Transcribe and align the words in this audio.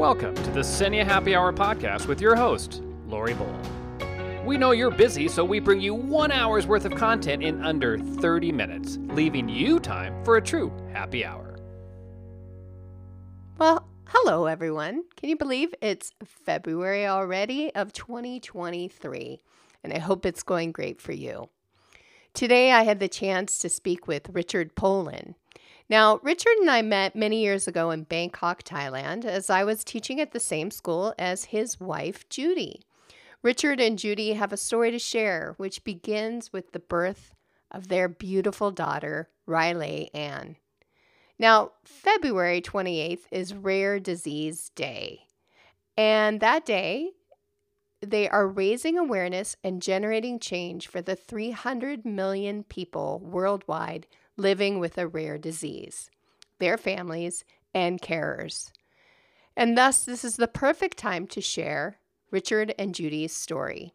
Welcome 0.00 0.34
to 0.34 0.50
the 0.52 0.60
Senia 0.60 1.04
Happy 1.04 1.34
Hour 1.34 1.52
podcast 1.52 2.06
with 2.06 2.22
your 2.22 2.34
host, 2.34 2.82
Lori 3.06 3.34
Boll. 3.34 3.54
We 4.46 4.56
know 4.56 4.70
you're 4.70 4.90
busy, 4.90 5.28
so 5.28 5.44
we 5.44 5.60
bring 5.60 5.78
you 5.78 5.92
one 5.92 6.32
hour's 6.32 6.66
worth 6.66 6.86
of 6.86 6.94
content 6.94 7.42
in 7.42 7.62
under 7.62 7.98
30 7.98 8.50
minutes, 8.50 8.98
leaving 9.10 9.46
you 9.46 9.78
time 9.78 10.24
for 10.24 10.38
a 10.38 10.42
true 10.42 10.72
happy 10.90 11.22
hour. 11.22 11.54
Well, 13.58 13.86
hello 14.06 14.46
everyone. 14.46 15.04
Can 15.16 15.28
you 15.28 15.36
believe 15.36 15.74
it's 15.82 16.14
February 16.24 17.06
already 17.06 17.70
of 17.74 17.92
2023? 17.92 19.42
And 19.84 19.92
I 19.92 19.98
hope 19.98 20.24
it's 20.24 20.42
going 20.42 20.72
great 20.72 20.98
for 20.98 21.12
you. 21.12 21.50
Today 22.32 22.72
I 22.72 22.84
had 22.84 23.00
the 23.00 23.08
chance 23.08 23.58
to 23.58 23.68
speak 23.68 24.08
with 24.08 24.30
Richard 24.30 24.74
Poland. 24.74 25.34
Now, 25.90 26.20
Richard 26.22 26.56
and 26.60 26.70
I 26.70 26.82
met 26.82 27.16
many 27.16 27.42
years 27.42 27.66
ago 27.66 27.90
in 27.90 28.04
Bangkok, 28.04 28.62
Thailand, 28.62 29.24
as 29.24 29.50
I 29.50 29.64
was 29.64 29.82
teaching 29.82 30.20
at 30.20 30.30
the 30.30 30.38
same 30.38 30.70
school 30.70 31.12
as 31.18 31.46
his 31.46 31.80
wife, 31.80 32.28
Judy. 32.28 32.82
Richard 33.42 33.80
and 33.80 33.98
Judy 33.98 34.34
have 34.34 34.52
a 34.52 34.56
story 34.56 34.92
to 34.92 35.00
share, 35.00 35.54
which 35.56 35.82
begins 35.82 36.52
with 36.52 36.70
the 36.70 36.78
birth 36.78 37.34
of 37.72 37.88
their 37.88 38.08
beautiful 38.08 38.70
daughter, 38.70 39.30
Riley 39.46 40.10
Ann. 40.14 40.54
Now, 41.40 41.72
February 41.82 42.60
28th 42.60 43.24
is 43.32 43.52
Rare 43.52 43.98
Disease 43.98 44.70
Day. 44.76 45.22
And 45.96 46.38
that 46.38 46.64
day, 46.64 47.10
they 48.00 48.28
are 48.28 48.46
raising 48.46 48.96
awareness 48.96 49.56
and 49.64 49.82
generating 49.82 50.38
change 50.38 50.86
for 50.86 51.02
the 51.02 51.16
300 51.16 52.04
million 52.04 52.62
people 52.62 53.20
worldwide 53.24 54.06
living 54.40 54.78
with 54.78 54.98
a 54.98 55.06
rare 55.06 55.38
disease, 55.38 56.10
their 56.58 56.76
families, 56.76 57.44
and 57.74 58.00
carers. 58.00 58.72
And 59.56 59.76
thus, 59.76 60.04
this 60.04 60.24
is 60.24 60.36
the 60.36 60.48
perfect 60.48 60.96
time 60.96 61.26
to 61.28 61.40
share 61.40 61.98
Richard 62.30 62.74
and 62.78 62.94
Judy's 62.94 63.34
story. 63.34 63.92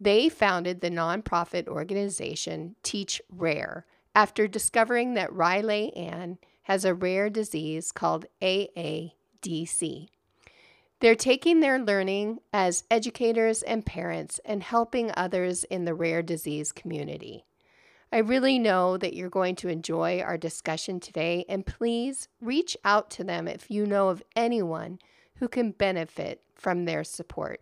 They 0.00 0.28
founded 0.28 0.80
the 0.80 0.90
nonprofit 0.90 1.68
organization 1.68 2.76
Teach 2.82 3.22
Rare 3.30 3.86
after 4.14 4.48
discovering 4.48 5.14
that 5.14 5.32
Riley 5.32 5.94
Ann 5.96 6.38
has 6.62 6.84
a 6.84 6.94
rare 6.94 7.30
disease 7.30 7.92
called 7.92 8.26
AADC. 8.42 10.08
They're 11.00 11.14
taking 11.14 11.60
their 11.60 11.78
learning 11.78 12.38
as 12.52 12.84
educators 12.90 13.62
and 13.62 13.84
parents 13.84 14.40
and 14.44 14.62
helping 14.62 15.12
others 15.16 15.64
in 15.64 15.84
the 15.84 15.94
rare 15.94 16.22
disease 16.22 16.72
community. 16.72 17.44
I 18.14 18.18
really 18.18 18.60
know 18.60 18.96
that 18.96 19.14
you're 19.14 19.28
going 19.28 19.56
to 19.56 19.68
enjoy 19.68 20.20
our 20.20 20.38
discussion 20.38 21.00
today, 21.00 21.44
and 21.48 21.66
please 21.66 22.28
reach 22.40 22.76
out 22.84 23.10
to 23.10 23.24
them 23.24 23.48
if 23.48 23.68
you 23.72 23.86
know 23.86 24.08
of 24.08 24.22
anyone 24.36 25.00
who 25.38 25.48
can 25.48 25.72
benefit 25.72 26.40
from 26.54 26.84
their 26.84 27.02
support. 27.02 27.60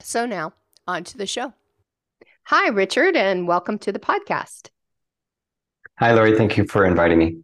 So, 0.00 0.24
now 0.24 0.54
on 0.88 1.04
to 1.04 1.18
the 1.18 1.26
show. 1.26 1.52
Hi, 2.44 2.70
Richard, 2.70 3.14
and 3.14 3.46
welcome 3.46 3.78
to 3.80 3.92
the 3.92 3.98
podcast. 3.98 4.70
Hi, 5.98 6.14
Lori. 6.14 6.34
Thank 6.34 6.56
you 6.56 6.64
for 6.64 6.86
inviting 6.86 7.18
me. 7.18 7.36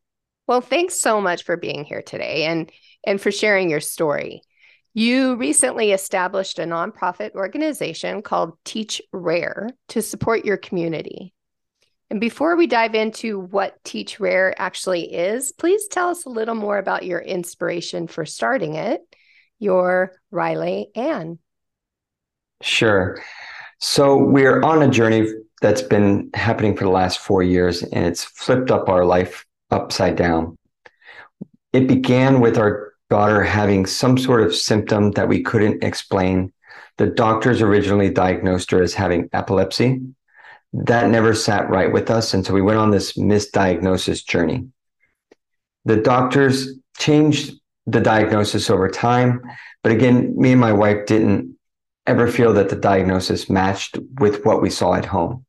Well, 0.47 0.63
thanks 0.63 0.95
so 0.95 1.21
much 1.21 1.45
for 1.45 1.59
being 1.59 1.85
here 1.85 2.01
today 2.01 2.45
and, 2.45 2.73
and 3.07 3.21
for 3.21 3.31
sharing 3.31 3.69
your 3.69 3.81
story. 3.81 4.41
You 4.95 5.35
recently 5.37 5.93
established 5.93 6.59
a 6.59 6.63
nonprofit 6.65 7.33
organization 7.35 8.23
called 8.23 8.57
Teach 8.65 9.03
Rare 9.13 9.69
to 9.89 10.01
support 10.01 10.47
your 10.47 10.57
community. 10.57 11.35
And 12.13 12.21
before 12.21 12.57
we 12.57 12.67
dive 12.67 12.95
into 12.95 13.41
what 13.41 13.83
Teach 13.85 14.21
Rare 14.21 14.55
actually 14.61 15.15
is, 15.15 15.51
please 15.51 15.89
tell 15.89 16.11
us 16.11 16.27
a 16.27 16.29
little 16.29 16.55
more 16.55 16.77
about 16.77 17.07
your 17.07 17.21
inspiration 17.21 18.07
for 18.07 18.27
starting 18.27 18.75
it, 18.75 19.01
your 19.59 20.13
Riley 20.31 20.91
Ann. 20.95 21.39
Sure. 22.61 23.19
So 23.81 24.19
we're 24.19 24.61
on 24.61 24.83
a 24.83 24.91
journey 24.91 25.27
that's 25.63 25.81
been 25.81 26.29
happening 26.35 26.77
for 26.77 26.85
the 26.85 26.91
last 26.91 27.19
four 27.19 27.43
years, 27.43 27.83
and 27.83 28.05
it's 28.05 28.25
flipped 28.25 28.71
up 28.71 28.91
our 28.91 29.07
life 29.07 29.47
upside 29.71 30.17
down. 30.17 30.59
It 31.73 31.89
began 31.89 32.41
with 32.41 32.59
our 32.59 32.93
daughter 33.09 33.43
having 33.43 33.87
some 33.87 34.19
sort 34.19 34.43
of 34.43 34.55
symptom 34.55 35.13
that 35.13 35.29
we 35.29 35.43
couldn't 35.43 35.83
explain. 35.83 36.53
The 36.99 37.07
doctors 37.07 37.63
originally 37.63 38.11
diagnosed 38.11 38.71
her 38.73 38.83
as 38.83 38.93
having 38.93 39.31
epilepsy 39.33 40.03
that 40.73 41.11
never 41.11 41.35
sat 41.35 41.69
right 41.69 41.93
with 41.93 42.11
us. 42.11 42.35
And 42.35 42.45
so 42.45 42.55
we 42.55 42.63
went 42.63 42.79
on 42.79 42.91
this 42.91 43.15
misdiagnosis 43.15 44.27
journey. 44.27 44.69
The 45.85 45.97
doctors 45.97 46.79
changed 46.99 47.55
the 47.87 48.01
diagnosis 48.01 48.71
over 48.71 48.89
time. 48.89 49.43
But 49.83 49.93
again, 49.93 50.35
me 50.37 50.53
and 50.53 50.61
my 50.61 50.73
wife 50.73 51.07
didn't 51.07 51.57
ever 52.07 52.29
feel 52.29 52.53
that 52.55 52.69
the 52.69 52.77
diagnosis 52.77 53.51
matched 53.51 53.99
with 54.19 54.45
what 54.45 54.63
we 54.63 54.71
saw 54.71 54.95
at 54.95 55.05
home. 55.05 55.45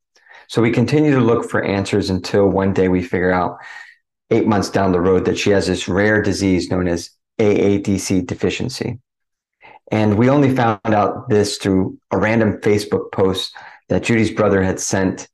So 0.48 0.62
we 0.62 0.72
continue 0.72 1.12
to 1.12 1.20
look 1.20 1.50
for 1.50 1.64
answers 1.64 2.10
until 2.10 2.48
one 2.48 2.74
day 2.74 2.90
we 2.90 3.02
figure 3.02 3.32
out 3.32 3.58
eight 4.30 4.48
months 4.48 4.70
down 4.70 4.92
the 4.92 5.02
road 5.02 5.26
that 5.26 5.38
she 5.38 5.52
has 5.52 5.68
this 5.68 5.88
rare 5.88 6.22
disease 6.22 6.70
known 6.70 6.88
as 6.88 7.12
AADC 7.40 8.26
deficiency. 8.26 9.00
And 9.92 10.18
we 10.18 10.30
only 10.30 10.56
found 10.56 10.80
out 10.86 11.30
this 11.30 11.58
through 11.58 11.98
a 12.12 12.18
random 12.18 12.60
Facebook 12.62 13.12
post 13.12 13.56
that 13.90 14.04
Judy's 14.04 14.32
brother 14.32 14.62
had 14.62 14.80
sent 14.80 15.28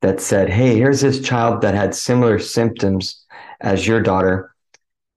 that 0.00 0.20
said, 0.20 0.50
Hey, 0.50 0.76
here's 0.76 1.00
this 1.00 1.20
child 1.20 1.62
that 1.62 1.74
had 1.74 1.94
similar 1.94 2.38
symptoms 2.38 3.24
as 3.60 3.86
your 3.86 4.00
daughter. 4.00 4.54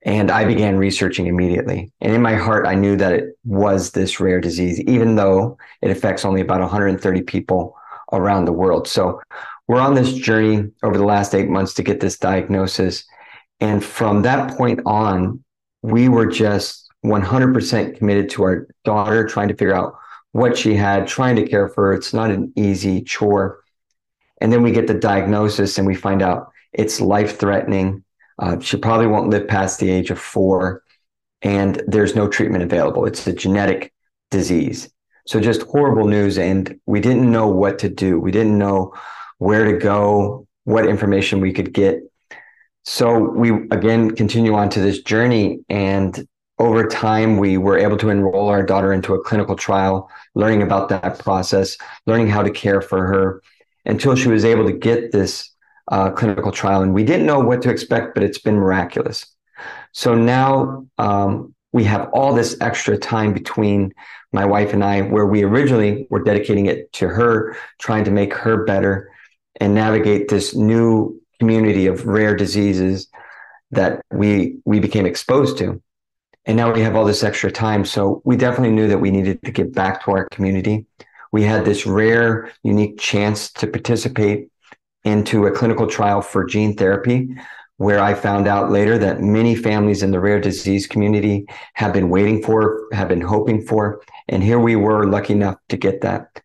And 0.03 0.29
I 0.29 0.45
began 0.45 0.77
researching 0.77 1.25
immediately. 1.25 1.91
And 1.99 2.13
in 2.13 2.21
my 2.21 2.35
heart, 2.35 2.67
I 2.67 2.75
knew 2.75 2.95
that 2.97 3.13
it 3.13 3.37
was 3.43 3.91
this 3.91 4.19
rare 4.19 4.39
disease, 4.39 4.79
even 4.81 5.15
though 5.15 5.57
it 5.81 5.89
affects 5.89 6.23
only 6.23 6.41
about 6.41 6.61
130 6.61 7.21
people 7.23 7.75
around 8.13 8.45
the 8.45 8.53
world. 8.53 8.87
So 8.87 9.19
we're 9.67 9.81
on 9.81 9.95
this 9.95 10.13
journey 10.13 10.69
over 10.83 10.97
the 10.97 11.03
last 11.05 11.33
eight 11.33 11.49
months 11.49 11.73
to 11.75 11.83
get 11.83 11.99
this 11.99 12.19
diagnosis. 12.19 13.03
And 13.59 13.83
from 13.83 14.21
that 14.21 14.55
point 14.55 14.81
on, 14.85 15.43
we 15.81 16.07
were 16.07 16.27
just 16.27 16.87
100% 17.03 17.97
committed 17.97 18.29
to 18.31 18.43
our 18.43 18.67
daughter, 18.83 19.25
trying 19.25 19.47
to 19.47 19.55
figure 19.55 19.75
out 19.75 19.95
what 20.35 20.57
she 20.57 20.75
had, 20.75 21.07
trying 21.07 21.37
to 21.37 21.47
care 21.47 21.69
for 21.69 21.85
her. 21.85 21.93
It's 21.93 22.13
not 22.13 22.29
an 22.29 22.51
easy 22.57 23.01
chore. 23.01 23.61
And 24.41 24.51
then 24.51 24.63
we 24.63 24.73
get 24.73 24.85
the 24.85 24.93
diagnosis 24.93 25.77
and 25.77 25.87
we 25.87 25.95
find 25.95 26.21
out 26.21 26.51
it's 26.73 26.99
life 26.99 27.39
threatening. 27.39 28.03
Uh, 28.37 28.59
she 28.59 28.75
probably 28.75 29.07
won't 29.07 29.29
live 29.29 29.47
past 29.47 29.79
the 29.79 29.89
age 29.89 30.11
of 30.11 30.19
four, 30.19 30.83
and 31.41 31.81
there's 31.87 32.17
no 32.17 32.27
treatment 32.27 32.65
available. 32.65 33.05
It's 33.05 33.25
a 33.27 33.31
genetic 33.31 33.93
disease. 34.29 34.89
So 35.25 35.39
just 35.39 35.61
horrible 35.61 36.09
news. 36.09 36.37
And 36.37 36.81
we 36.85 36.99
didn't 36.99 37.31
know 37.31 37.47
what 37.47 37.79
to 37.79 37.87
do. 37.87 38.19
We 38.19 38.31
didn't 38.31 38.57
know 38.57 38.93
where 39.37 39.63
to 39.63 39.77
go, 39.77 40.47
what 40.65 40.85
information 40.85 41.39
we 41.39 41.53
could 41.53 41.71
get. 41.71 42.01
So 42.83 43.17
we 43.17 43.51
again 43.71 44.11
continue 44.11 44.53
on 44.53 44.67
to 44.71 44.81
this 44.81 45.01
journey. 45.01 45.59
And 45.69 46.27
over 46.57 46.87
time, 46.87 47.37
we 47.37 47.57
were 47.57 47.77
able 47.77 47.97
to 47.97 48.09
enroll 48.09 48.47
our 48.47 48.63
daughter 48.63 48.93
into 48.93 49.13
a 49.13 49.23
clinical 49.23 49.55
trial, 49.55 50.09
learning 50.35 50.61
about 50.61 50.89
that 50.89 51.19
process, 51.19 51.77
learning 52.05 52.29
how 52.29 52.43
to 52.43 52.49
care 52.49 52.81
for 52.81 53.05
her 53.05 53.41
until 53.85 54.15
she 54.15 54.29
was 54.29 54.45
able 54.45 54.65
to 54.65 54.71
get 54.71 55.11
this 55.11 55.51
uh, 55.91 56.11
clinical 56.11 56.51
trial. 56.51 56.81
And 56.81 56.93
we 56.93 57.03
didn't 57.03 57.25
know 57.25 57.39
what 57.39 57.61
to 57.63 57.69
expect, 57.69 58.15
but 58.15 58.23
it's 58.23 58.39
been 58.39 58.55
miraculous. 58.55 59.25
So 59.91 60.15
now 60.15 60.87
um, 60.97 61.53
we 61.73 61.83
have 61.83 62.09
all 62.13 62.33
this 62.33 62.57
extra 62.61 62.97
time 62.97 63.33
between 63.33 63.93
my 64.31 64.45
wife 64.45 64.73
and 64.73 64.83
I, 64.83 65.01
where 65.01 65.25
we 65.25 65.43
originally 65.43 66.07
were 66.09 66.23
dedicating 66.23 66.67
it 66.67 66.91
to 66.93 67.07
her, 67.09 67.55
trying 67.79 68.05
to 68.05 68.11
make 68.11 68.33
her 68.33 68.63
better 68.63 69.11
and 69.59 69.73
navigate 69.75 70.29
this 70.29 70.55
new 70.55 71.21
community 71.39 71.87
of 71.87 72.05
rare 72.05 72.35
diseases 72.35 73.07
that 73.71 74.01
we 74.11 74.57
we 74.63 74.79
became 74.79 75.05
exposed 75.05 75.57
to 75.57 75.81
and 76.45 76.57
now 76.57 76.71
we 76.71 76.81
have 76.81 76.95
all 76.95 77.05
this 77.05 77.23
extra 77.23 77.51
time. 77.51 77.85
So 77.85 78.21
we 78.23 78.37
definitely 78.37 78.75
knew 78.75 78.87
that 78.87 78.99
we 78.99 79.11
needed 79.11 79.41
to 79.43 79.51
get 79.51 79.73
back 79.73 80.03
to 80.03 80.11
our 80.11 80.29
community. 80.29 80.85
We 81.31 81.43
had 81.43 81.65
this 81.65 81.85
rare, 81.85 82.51
unique 82.63 82.99
chance 82.99 83.51
to 83.53 83.67
participate 83.67 84.49
into 85.03 85.45
a 85.45 85.51
clinical 85.51 85.87
trial 85.87 86.21
for 86.21 86.45
gene 86.45 86.75
therapy, 86.75 87.35
where 87.77 87.99
I 87.99 88.13
found 88.13 88.47
out 88.47 88.71
later 88.71 88.97
that 88.99 89.21
many 89.21 89.55
families 89.55 90.01
in 90.01 90.11
the 90.11 90.19
rare 90.19 90.39
disease 90.39 90.87
community 90.87 91.45
have 91.73 91.93
been 91.93 92.09
waiting 92.09 92.41
for, 92.41 92.87
have 92.93 93.09
been 93.09 93.21
hoping 93.21 93.61
for. 93.61 94.01
And 94.29 94.41
here 94.41 94.59
we 94.59 94.75
were 94.75 95.07
lucky 95.07 95.33
enough 95.33 95.57
to 95.69 95.77
get 95.77 96.01
that. 96.01 96.41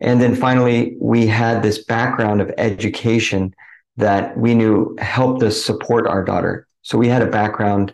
And 0.00 0.20
then 0.20 0.34
finally, 0.34 0.96
we 1.00 1.26
had 1.26 1.62
this 1.62 1.84
background 1.84 2.40
of 2.40 2.52
education 2.56 3.54
that 3.96 4.36
we 4.38 4.54
knew 4.54 4.96
helped 4.98 5.42
us 5.42 5.62
support 5.62 6.06
our 6.06 6.24
daughter. 6.24 6.66
So 6.82 6.96
we 6.96 7.08
had 7.08 7.22
a 7.22 7.26
background 7.26 7.92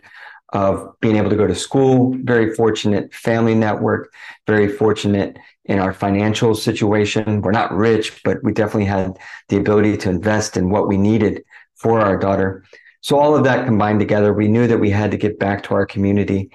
of 0.53 0.93
being 1.01 1.17
able 1.17 1.29
to 1.29 1.35
go 1.35 1.47
to 1.47 1.55
school, 1.55 2.15
very 2.23 2.53
fortunate 2.53 3.13
family 3.13 3.53
network, 3.53 4.13
very 4.45 4.69
fortunate 4.69 5.37
in 5.65 5.79
our 5.79 5.93
financial 5.93 6.55
situation. 6.55 7.41
We're 7.41 7.51
not 7.51 7.73
rich, 7.73 8.23
but 8.23 8.41
we 8.43 8.53
definitely 8.53 8.85
had 8.85 9.17
the 9.49 9.57
ability 9.57 9.97
to 9.97 10.09
invest 10.09 10.55
in 10.55 10.69
what 10.69 10.87
we 10.87 10.97
needed 10.97 11.43
for 11.75 11.99
our 11.99 12.17
daughter. 12.17 12.63
So 13.01 13.19
all 13.19 13.35
of 13.35 13.43
that 13.43 13.65
combined 13.65 13.99
together, 13.99 14.33
we 14.33 14.47
knew 14.47 14.67
that 14.67 14.79
we 14.79 14.89
had 14.89 15.11
to 15.11 15.17
get 15.17 15.39
back 15.39 15.63
to 15.63 15.73
our 15.73 15.85
community 15.85 16.49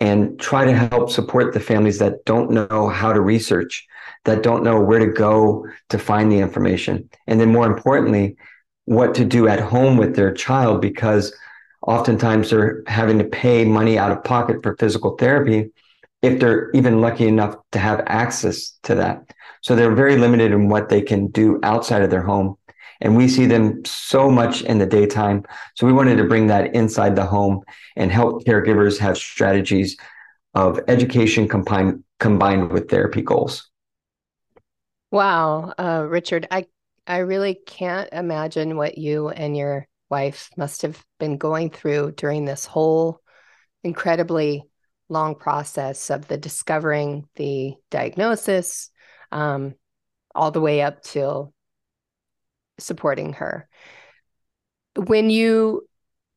and 0.00 0.38
try 0.38 0.64
to 0.64 0.74
help 0.74 1.10
support 1.10 1.54
the 1.54 1.60
families 1.60 1.98
that 1.98 2.24
don't 2.26 2.50
know 2.50 2.88
how 2.88 3.12
to 3.12 3.20
research, 3.20 3.86
that 4.24 4.42
don't 4.42 4.62
know 4.62 4.80
where 4.80 4.98
to 4.98 5.06
go 5.06 5.66
to 5.88 5.98
find 5.98 6.30
the 6.30 6.38
information. 6.38 7.08
And 7.26 7.40
then 7.40 7.50
more 7.50 7.66
importantly, 7.66 8.36
what 8.84 9.14
to 9.14 9.24
do 9.24 9.48
at 9.48 9.60
home 9.60 9.96
with 9.96 10.14
their 10.14 10.32
child 10.32 10.80
because 10.80 11.34
oftentimes 11.86 12.50
they're 12.50 12.82
having 12.86 13.18
to 13.18 13.24
pay 13.24 13.64
money 13.64 13.98
out 13.98 14.12
of 14.12 14.24
pocket 14.24 14.62
for 14.62 14.76
physical 14.76 15.16
therapy 15.16 15.70
if 16.22 16.40
they're 16.40 16.70
even 16.72 17.00
lucky 17.00 17.26
enough 17.26 17.54
to 17.72 17.78
have 17.78 18.02
access 18.06 18.72
to 18.82 18.96
that. 18.96 19.32
So 19.62 19.76
they're 19.76 19.94
very 19.94 20.16
limited 20.16 20.52
in 20.52 20.68
what 20.68 20.88
they 20.88 21.00
can 21.00 21.28
do 21.28 21.60
outside 21.62 22.02
of 22.02 22.10
their 22.10 22.22
home. 22.22 22.56
And 23.00 23.16
we 23.16 23.28
see 23.28 23.46
them 23.46 23.84
so 23.84 24.30
much 24.30 24.62
in 24.62 24.78
the 24.78 24.86
daytime. 24.86 25.44
So 25.74 25.86
we 25.86 25.92
wanted 25.92 26.16
to 26.16 26.24
bring 26.24 26.46
that 26.48 26.74
inside 26.74 27.14
the 27.14 27.26
home 27.26 27.62
and 27.94 28.10
help 28.10 28.44
caregivers 28.44 28.98
have 28.98 29.18
strategies 29.18 29.96
of 30.54 30.80
education 30.88 31.46
combined 31.46 32.02
combined 32.18 32.70
with 32.70 32.88
therapy 32.88 33.20
goals. 33.20 33.68
Wow, 35.10 35.74
uh, 35.78 36.06
Richard, 36.08 36.48
I 36.50 36.66
I 37.06 37.18
really 37.18 37.54
can't 37.66 38.08
imagine 38.12 38.76
what 38.76 38.98
you 38.98 39.28
and 39.28 39.56
your 39.56 39.86
wife 40.10 40.50
must 40.56 40.82
have 40.82 41.02
been 41.18 41.36
going 41.36 41.70
through 41.70 42.12
during 42.12 42.44
this 42.44 42.64
whole 42.64 43.20
incredibly 43.82 44.64
long 45.08 45.34
process 45.34 46.10
of 46.10 46.26
the 46.28 46.36
discovering 46.36 47.28
the 47.36 47.74
diagnosis, 47.90 48.90
um, 49.32 49.74
all 50.34 50.50
the 50.50 50.60
way 50.60 50.82
up 50.82 51.02
till 51.02 51.52
supporting 52.78 53.34
her. 53.34 53.68
When 54.96 55.30
you 55.30 55.88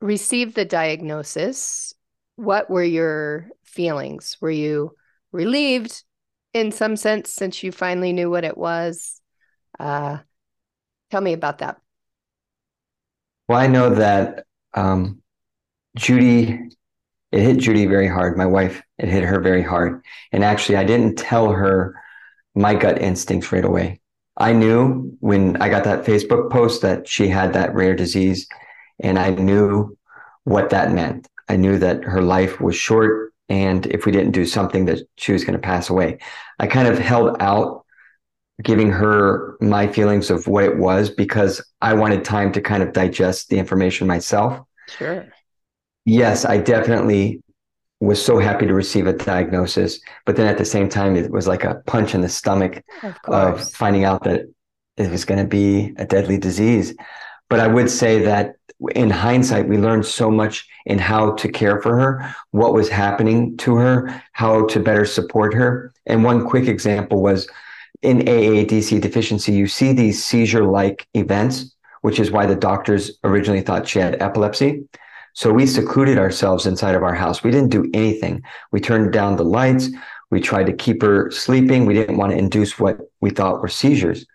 received 0.02 0.56
the 0.56 0.66
diagnosis, 0.66 1.94
what 2.36 2.70
were 2.70 2.84
your 2.84 3.50
feelings? 3.64 4.38
Were 4.40 4.52
you 4.52 4.96
relieved 5.32 6.04
in 6.54 6.72
some 6.72 6.96
sense 6.96 7.34
since 7.34 7.64
you 7.64 7.72
finally 7.72 8.14
knew 8.14 8.30
what 8.30 8.46
it 8.46 8.58
was? 8.58 9.22
Uh, 9.80 10.20
tell 11.12 11.22
me 11.22 11.34
about 11.34 11.60
that. 11.60 11.78
Well, 13.50 13.58
I 13.58 13.66
know 13.66 13.96
that 13.96 14.46
um, 14.76 15.24
Judy, 15.98 16.70
it 17.32 17.42
hit 17.42 17.58
Judy 17.58 17.88
very 17.88 18.08
hard. 18.08 18.38
My 18.38 18.46
wife, 18.46 18.84
it 19.00 19.10
hit 19.10 19.24
her 19.24 19.40
very 19.40 19.64
hard. 19.64 20.06
And 20.32 20.44
actually, 20.44 20.76
I 20.76 20.84
didn't 20.84 21.16
tell 21.18 21.52
her 21.52 21.96
my 22.54 22.76
gut 22.76 23.02
instincts 23.02 23.52
right 23.52 23.66
away. 23.66 24.02
I 24.38 24.54
knew 24.54 25.18
when 25.20 25.60
I 25.60 25.70
got 25.70 25.84
that 25.86 26.06
Facebook 26.06 26.52
post 26.52 26.84
that 26.84 27.08
she 27.08 27.28
had 27.28 27.54
that 27.54 27.74
rare 27.74 27.96
disease, 27.96 28.48
and 29.00 29.18
I 29.18 29.32
knew 29.32 29.98
what 30.44 30.70
that 30.70 30.92
meant. 30.92 31.28
I 31.48 31.56
knew 31.56 31.80
that 31.80 32.04
her 32.04 32.22
life 32.22 32.62
was 32.62 32.76
short, 32.76 33.34
and 33.50 33.88
if 33.88 34.06
we 34.06 34.12
didn't 34.12 34.32
do 34.34 34.46
something, 34.46 34.86
that 34.86 35.00
she 35.18 35.32
was 35.34 35.44
going 35.44 35.56
to 35.56 35.60
pass 35.60 35.90
away. 35.90 36.20
I 36.60 36.68
kind 36.68 36.88
of 36.88 37.00
held 37.00 37.36
out 37.40 37.79
giving 38.62 38.92
her 38.92 39.56
my 39.62 39.88
feelings 39.88 40.30
of 40.30 40.48
what 40.48 40.64
it 40.64 40.78
was 40.78 41.10
because 41.10 41.64
I 41.82 41.94
wanted 41.94 42.26
time 42.26 42.52
to 42.54 42.62
kind 42.62 42.84
of 42.84 42.94
digest 42.94 43.50
the 43.50 43.58
information 43.58 44.08
myself. 44.08 44.60
Sure. 44.98 45.28
Yes, 46.06 46.46
I 46.46 46.58
definitely 46.58 47.42
was 48.00 48.24
so 48.24 48.40
happy 48.40 48.66
to 48.66 48.74
receive 48.74 49.08
a 49.08 49.14
diagnosis, 49.14 50.00
but 50.26 50.36
then 50.36 50.48
at 50.48 50.58
the 50.58 50.66
same 50.66 50.90
time, 50.90 51.16
it 51.16 51.32
was 51.32 51.48
like 51.48 51.64
a 51.64 51.82
punch 51.86 52.16
in 52.16 52.22
the 52.22 52.30
stomach 52.30 52.82
of, 53.04 53.16
of 53.28 53.72
finding 53.72 54.06
out 54.06 54.24
that 54.24 54.42
it 54.98 55.12
was 55.12 55.26
going 55.26 55.40
to 55.40 55.48
be 55.48 55.94
a 55.98 56.06
deadly 56.06 56.38
disease. 56.38 56.94
But 57.50 57.60
I 57.60 57.68
would 57.68 57.90
say 57.90 58.24
that 58.24 58.56
in 58.96 59.10
hindsight, 59.10 59.68
we 59.68 59.78
learned 59.78 60.06
so 60.06 60.32
much 60.32 60.68
in 60.86 61.00
how 61.00 61.34
to 61.34 61.50
care 61.50 61.82
for 61.82 62.00
her, 62.00 62.36
what 62.52 62.74
was 62.74 62.88
happening 62.90 63.58
to 63.58 63.76
her, 63.76 64.24
how 64.32 64.66
to 64.68 64.80
better 64.80 65.06
support 65.06 65.54
her. 65.54 65.92
And 66.06 66.24
one 66.24 66.48
quick 66.48 66.68
example 66.68 67.22
was 67.22 67.50
in 68.02 68.20
AADC 68.20 69.02
deficiency, 69.02 69.52
you 69.54 69.68
see 69.68 69.94
these 69.94 70.24
seizure 70.24 70.66
like 70.66 71.08
events, 71.14 71.76
which 72.02 72.20
is 72.20 72.32
why 72.32 72.46
the 72.46 72.56
doctors 72.56 73.20
originally 73.24 73.62
thought 73.62 73.88
she 73.88 74.00
had 74.00 74.22
epilepsy. 74.22 74.84
So 75.34 75.52
we 75.52 75.66
secluded 75.66 76.18
ourselves 76.18 76.66
inside 76.66 76.96
of 76.96 77.04
our 77.04 77.14
house. 77.14 77.44
We 77.44 77.52
didn't 77.52 77.70
do 77.70 77.90
anything. 77.94 78.42
We 78.72 78.80
turned 78.80 79.14
down 79.14 79.36
the 79.36 79.46
lights. 79.46 79.90
We 80.32 80.42
tried 80.42 80.66
to 80.66 80.74
keep 80.74 81.02
her 81.02 81.32
sleeping. 81.32 81.86
We 81.86 81.94
didn't 81.94 82.18
want 82.18 82.32
to 82.32 82.38
induce 82.38 82.80
what 82.80 83.00
we 83.22 83.30
thought 83.30 83.62
were 83.62 83.68
seizures. 83.68 84.26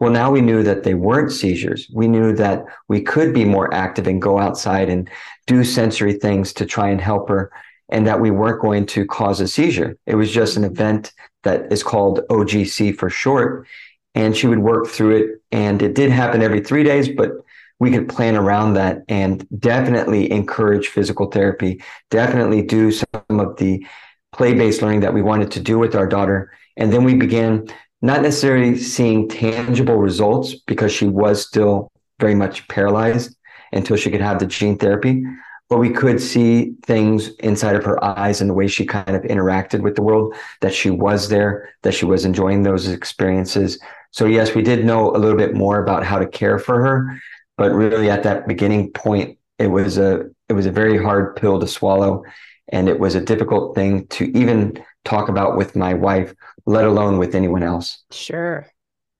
Well, 0.00 0.10
now 0.10 0.30
we 0.32 0.40
knew 0.40 0.62
that 0.64 0.82
they 0.82 0.94
weren't 0.94 1.30
seizures. 1.30 1.88
We 1.94 2.08
knew 2.08 2.34
that 2.34 2.64
we 2.88 3.02
could 3.02 3.32
be 3.32 3.44
more 3.44 3.72
active 3.72 4.08
and 4.08 4.20
go 4.20 4.38
outside 4.38 4.88
and 4.88 5.08
do 5.46 5.62
sensory 5.62 6.14
things 6.14 6.52
to 6.54 6.66
try 6.66 6.88
and 6.88 7.00
help 7.00 7.28
her, 7.28 7.52
and 7.88 8.06
that 8.06 8.20
we 8.20 8.30
weren't 8.30 8.62
going 8.62 8.86
to 8.86 9.06
cause 9.06 9.40
a 9.40 9.46
seizure. 9.46 9.96
It 10.06 10.16
was 10.16 10.32
just 10.32 10.56
an 10.56 10.64
event 10.64 11.12
that 11.42 11.72
is 11.72 11.82
called 11.82 12.20
OGC 12.28 12.96
for 12.96 13.10
short. 13.10 13.66
And 14.14 14.36
she 14.36 14.46
would 14.46 14.58
work 14.58 14.88
through 14.88 15.16
it. 15.16 15.42
And 15.52 15.82
it 15.82 15.94
did 15.94 16.10
happen 16.10 16.42
every 16.42 16.60
three 16.60 16.84
days, 16.84 17.08
but 17.08 17.32
we 17.78 17.90
could 17.90 18.08
plan 18.08 18.36
around 18.36 18.74
that 18.74 19.02
and 19.08 19.46
definitely 19.58 20.30
encourage 20.30 20.88
physical 20.88 21.30
therapy, 21.30 21.82
definitely 22.10 22.62
do 22.62 22.92
some 22.92 23.06
of 23.30 23.56
the 23.56 23.84
play 24.32 24.54
based 24.54 24.82
learning 24.82 25.00
that 25.00 25.14
we 25.14 25.22
wanted 25.22 25.50
to 25.52 25.60
do 25.60 25.78
with 25.78 25.94
our 25.94 26.06
daughter. 26.06 26.52
And 26.76 26.92
then 26.92 27.04
we 27.04 27.14
began 27.14 27.66
not 28.00 28.22
necessarily 28.22 28.78
seeing 28.78 29.28
tangible 29.28 29.96
results 29.96 30.54
because 30.54 30.92
she 30.92 31.06
was 31.06 31.44
still 31.46 31.90
very 32.20 32.34
much 32.34 32.68
paralyzed 32.68 33.36
until 33.72 33.96
she 33.96 34.10
could 34.10 34.20
have 34.20 34.38
the 34.38 34.46
gene 34.46 34.78
therapy 34.78 35.24
but 35.72 35.78
we 35.78 35.88
could 35.88 36.20
see 36.20 36.74
things 36.84 37.28
inside 37.36 37.76
of 37.76 37.82
her 37.82 38.04
eyes 38.04 38.42
and 38.42 38.50
the 38.50 38.54
way 38.54 38.68
she 38.68 38.84
kind 38.84 39.16
of 39.16 39.22
interacted 39.22 39.80
with 39.80 39.96
the 39.96 40.02
world 40.02 40.34
that 40.60 40.74
she 40.74 40.90
was 40.90 41.30
there 41.30 41.70
that 41.80 41.94
she 41.94 42.04
was 42.04 42.26
enjoying 42.26 42.62
those 42.62 42.88
experiences. 42.88 43.80
So 44.10 44.26
yes 44.26 44.54
we 44.54 44.60
did 44.60 44.84
know 44.84 45.16
a 45.16 45.16
little 45.16 45.38
bit 45.38 45.54
more 45.54 45.82
about 45.82 46.04
how 46.04 46.18
to 46.18 46.26
care 46.26 46.58
for 46.58 46.78
her 46.78 47.18
but 47.56 47.72
really 47.72 48.10
at 48.10 48.22
that 48.24 48.46
beginning 48.46 48.92
point 48.92 49.38
it 49.58 49.68
was 49.68 49.96
a 49.96 50.28
it 50.50 50.52
was 50.52 50.66
a 50.66 50.70
very 50.70 51.02
hard 51.02 51.36
pill 51.36 51.58
to 51.58 51.66
swallow 51.66 52.22
and 52.68 52.86
it 52.86 53.00
was 53.00 53.14
a 53.14 53.20
difficult 53.22 53.74
thing 53.74 54.06
to 54.08 54.26
even 54.36 54.78
talk 55.06 55.30
about 55.30 55.56
with 55.56 55.74
my 55.74 55.94
wife 55.94 56.34
let 56.66 56.84
alone 56.84 57.16
with 57.16 57.34
anyone 57.34 57.62
else. 57.62 58.04
Sure. 58.10 58.66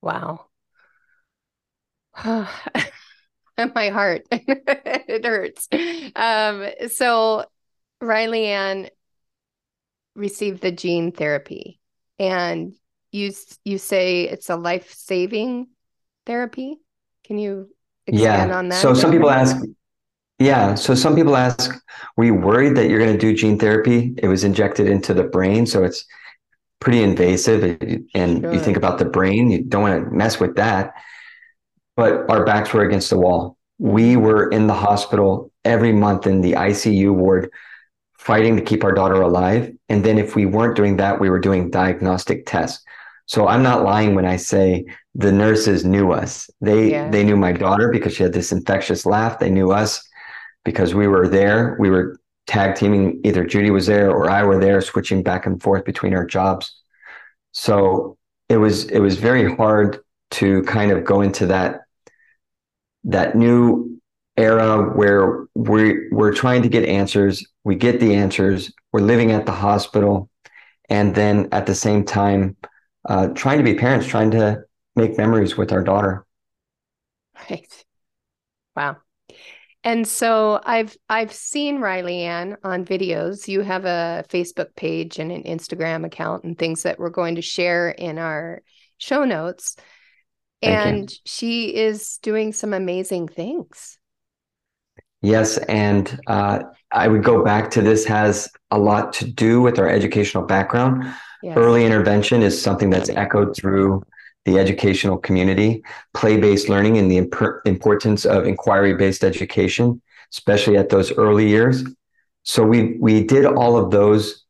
Wow 0.03 0.45
my 3.75 3.89
heart. 3.89 4.23
it 4.31 5.25
hurts. 5.25 5.67
Um, 6.15 6.89
so 6.89 7.45
Riley 8.01 8.45
Ann 8.47 8.89
received 10.15 10.61
the 10.61 10.71
gene 10.71 11.11
therapy 11.11 11.79
and 12.19 12.73
you 13.11 13.31
you 13.63 13.77
say 13.77 14.23
it's 14.23 14.49
a 14.49 14.55
life-saving 14.55 15.67
therapy. 16.25 16.79
Can 17.23 17.37
you 17.37 17.69
expand 18.07 18.49
yeah. 18.51 18.57
on 18.57 18.69
that? 18.69 18.81
So 18.81 18.93
some 18.93 19.11
people 19.11 19.29
ask 19.29 19.57
yeah. 20.39 20.75
So 20.75 20.95
some 20.95 21.15
people 21.15 21.37
ask, 21.37 21.71
were 22.17 22.25
you 22.25 22.33
worried 22.33 22.75
that 22.75 22.89
you're 22.89 22.99
going 22.99 23.13
to 23.13 23.17
do 23.17 23.33
gene 23.33 23.57
therapy? 23.57 24.13
It 24.17 24.27
was 24.27 24.43
injected 24.43 24.87
into 24.87 25.13
the 25.13 25.23
brain. 25.23 25.65
So 25.65 25.83
it's 25.83 26.05
pretty 26.79 27.01
invasive. 27.01 27.63
And 28.13 28.41
sure. 28.41 28.53
you 28.53 28.59
think 28.59 28.75
about 28.75 28.97
the 28.97 29.05
brain, 29.05 29.49
you 29.49 29.63
don't 29.63 29.83
want 29.83 30.03
to 30.03 30.11
mess 30.11 30.39
with 30.39 30.55
that 30.55 30.95
but 31.95 32.29
our 32.29 32.45
backs 32.45 32.73
were 32.73 32.83
against 32.83 33.09
the 33.09 33.17
wall. 33.17 33.57
We 33.79 34.17
were 34.17 34.49
in 34.49 34.67
the 34.67 34.73
hospital 34.73 35.51
every 35.65 35.93
month 35.93 36.27
in 36.27 36.41
the 36.41 36.53
ICU 36.53 37.13
ward 37.13 37.51
fighting 38.17 38.55
to 38.55 38.61
keep 38.61 38.83
our 38.83 38.93
daughter 38.93 39.21
alive. 39.21 39.73
And 39.89 40.03
then 40.03 40.17
if 40.17 40.35
we 40.35 40.45
weren't 40.45 40.77
doing 40.77 40.97
that, 40.97 41.19
we 41.19 41.29
were 41.29 41.39
doing 41.39 41.69
diagnostic 41.69 42.45
tests. 42.45 42.83
So 43.25 43.47
I'm 43.47 43.63
not 43.63 43.83
lying 43.83 44.15
when 44.15 44.25
I 44.25 44.37
say 44.37 44.85
the 45.15 45.31
nurses 45.31 45.85
knew 45.85 46.11
us. 46.11 46.49
They 46.61 46.91
yeah. 46.91 47.09
they 47.09 47.23
knew 47.23 47.37
my 47.37 47.51
daughter 47.53 47.89
because 47.89 48.13
she 48.13 48.23
had 48.23 48.33
this 48.33 48.51
infectious 48.51 49.05
laugh. 49.05 49.39
They 49.39 49.49
knew 49.49 49.71
us 49.71 50.05
because 50.65 50.93
we 50.93 51.07
were 51.07 51.27
there. 51.27 51.77
We 51.79 51.89
were 51.89 52.19
tag 52.47 52.75
teaming. 52.75 53.21
Either 53.23 53.45
Judy 53.45 53.71
was 53.71 53.85
there 53.85 54.11
or 54.11 54.29
I 54.29 54.43
were 54.43 54.59
there, 54.59 54.81
switching 54.81 55.23
back 55.23 55.45
and 55.45 55.61
forth 55.61 55.85
between 55.85 56.13
our 56.13 56.25
jobs. 56.25 56.75
So 57.51 58.17
it 58.49 58.57
was 58.57 58.85
it 58.85 58.99
was 58.99 59.17
very 59.17 59.53
hard 59.55 59.99
to 60.31 60.63
kind 60.63 60.91
of 60.91 61.05
go 61.05 61.21
into 61.21 61.45
that 61.47 61.81
that 63.05 63.35
new 63.35 63.99
era 64.35 64.91
where 64.95 65.45
we're, 65.53 66.09
we're 66.11 66.33
trying 66.33 66.63
to 66.63 66.69
get 66.69 66.85
answers 66.85 67.45
we 67.63 67.75
get 67.75 67.99
the 67.99 68.15
answers 68.15 68.73
we're 68.91 69.01
living 69.01 69.31
at 69.31 69.45
the 69.45 69.51
hospital 69.51 70.29
and 70.89 71.13
then 71.15 71.47
at 71.51 71.65
the 71.65 71.75
same 71.75 72.03
time 72.03 72.55
uh, 73.07 73.27
trying 73.29 73.57
to 73.57 73.63
be 73.63 73.75
parents 73.75 74.07
trying 74.07 74.31
to 74.31 74.63
make 74.95 75.17
memories 75.17 75.57
with 75.57 75.71
our 75.71 75.83
daughter. 75.83 76.25
Right. 77.49 77.85
Wow. 78.75 78.97
And 79.85 80.07
so 80.07 80.61
i've 80.63 80.95
i've 81.09 81.33
seen 81.33 81.79
riley 81.79 82.21
ann 82.21 82.57
on 82.63 82.85
videos. 82.85 83.47
You 83.47 83.61
have 83.61 83.85
a 83.85 84.23
facebook 84.29 84.75
page 84.75 85.19
and 85.19 85.31
an 85.31 85.43
instagram 85.43 86.05
account 86.05 86.43
and 86.43 86.57
things 86.57 86.83
that 86.83 86.99
we're 86.99 87.09
going 87.09 87.35
to 87.35 87.41
share 87.41 87.89
in 87.89 88.17
our 88.17 88.61
show 88.97 89.25
notes 89.25 89.75
and 90.63 91.13
she 91.25 91.75
is 91.75 92.19
doing 92.21 92.53
some 92.53 92.73
amazing 92.73 93.27
things. 93.27 93.97
Yes, 95.21 95.57
and 95.57 96.19
uh, 96.27 96.59
I 96.91 97.07
would 97.07 97.23
go 97.23 97.43
back 97.43 97.71
to 97.71 97.81
this 97.81 98.05
has 98.05 98.49
a 98.71 98.77
lot 98.77 99.13
to 99.13 99.25
do 99.25 99.61
with 99.61 99.79
our 99.79 99.87
educational 99.87 100.43
background. 100.43 101.05
Yes. 101.41 101.57
Early 101.57 101.85
intervention 101.85 102.41
is 102.41 102.61
something 102.61 102.89
that's 102.89 103.09
echoed 103.09 103.55
through 103.55 104.03
the 104.45 104.59
educational 104.59 105.17
community, 105.17 105.81
play 106.13 106.37
based 106.37 106.67
learning, 106.67 106.97
and 106.97 107.09
the 107.09 107.17
imp- 107.17 107.61
importance 107.65 108.25
of 108.25 108.45
inquiry 108.45 108.95
based 108.95 109.23
education, 109.23 110.01
especially 110.33 110.77
at 110.77 110.89
those 110.89 111.11
early 111.13 111.47
years. 111.47 111.83
So 112.43 112.63
we 112.63 112.97
we 112.99 113.23
did 113.23 113.45
all 113.45 113.77
of 113.77 113.91
those 113.91 114.43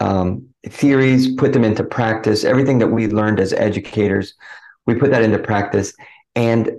um, 0.00 0.48
theories, 0.68 1.34
put 1.36 1.52
them 1.52 1.64
into 1.64 1.84
practice. 1.84 2.44
Everything 2.44 2.78
that 2.78 2.88
we 2.88 3.06
learned 3.06 3.38
as 3.38 3.52
educators, 3.52 4.34
we 4.86 4.94
put 4.94 5.10
that 5.10 5.22
into 5.22 5.38
practice, 5.38 5.94
and 6.34 6.70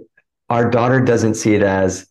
our 0.49 0.69
daughter 0.69 1.01
doesn't 1.01 1.35
see 1.35 1.55
it 1.55 1.63
as 1.63 2.07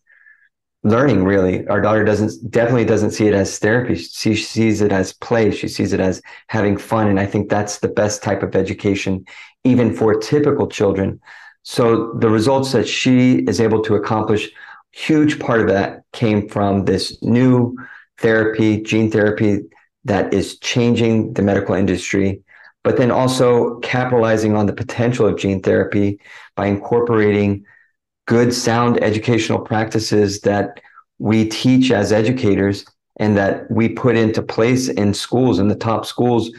learning 0.83 1.23
really. 1.23 1.67
Our 1.67 1.81
daughter 1.81 2.05
doesn't 2.05 2.51
definitely 2.51 2.85
doesn't 2.85 3.11
see 3.11 3.27
it 3.27 3.33
as 3.33 3.57
therapy. 3.57 3.95
She 3.95 4.35
sees 4.35 4.81
it 4.81 4.91
as 4.91 5.13
play. 5.13 5.51
She 5.51 5.67
sees 5.67 5.93
it 5.93 5.99
as 5.99 6.21
having 6.47 6.77
fun. 6.77 7.07
And 7.07 7.19
i 7.19 7.25
think 7.25 7.49
that's 7.49 7.79
the 7.79 7.87
best 7.87 8.21
type 8.21 8.43
of 8.43 8.55
education 8.55 9.25
even 9.63 9.93
for 9.93 10.13
typical 10.19 10.67
children. 10.67 11.19
So 11.63 12.13
the 12.13 12.29
results 12.29 12.71
that 12.73 12.87
she 12.87 13.37
is 13.47 13.59
able 13.59 13.81
to 13.83 13.95
accomplish 13.95 14.51
huge 14.91 15.39
part 15.39 15.59
of 15.59 15.67
that 15.67 16.03
came 16.13 16.47
from 16.47 16.85
this 16.85 17.21
new 17.23 17.75
therapy 18.19 18.81
gene 18.81 19.09
therapy 19.11 19.61
that 20.05 20.33
is 20.33 20.59
changing 20.59 21.33
the 21.33 21.41
medical 21.41 21.73
industry 21.73 22.41
but 22.85 22.97
then 22.97 23.09
also 23.09 23.79
capitalizing 23.79 24.55
on 24.55 24.67
the 24.67 24.73
potential 24.73 25.25
of 25.27 25.39
gene 25.39 25.59
therapy 25.59 26.19
by 26.55 26.67
incorporating 26.67 27.65
good, 28.27 28.53
sound 28.53 29.03
educational 29.03 29.59
practices 29.59 30.41
that 30.41 30.79
we 31.17 31.49
teach 31.49 31.89
as 31.89 32.13
educators 32.13 32.85
and 33.17 33.35
that 33.35 33.69
we 33.71 33.89
put 33.89 34.15
into 34.15 34.43
place 34.43 34.87
in 34.87 35.15
schools, 35.15 35.57
in 35.57 35.67
the 35.67 35.75
top 35.75 36.05
schools. 36.05 36.51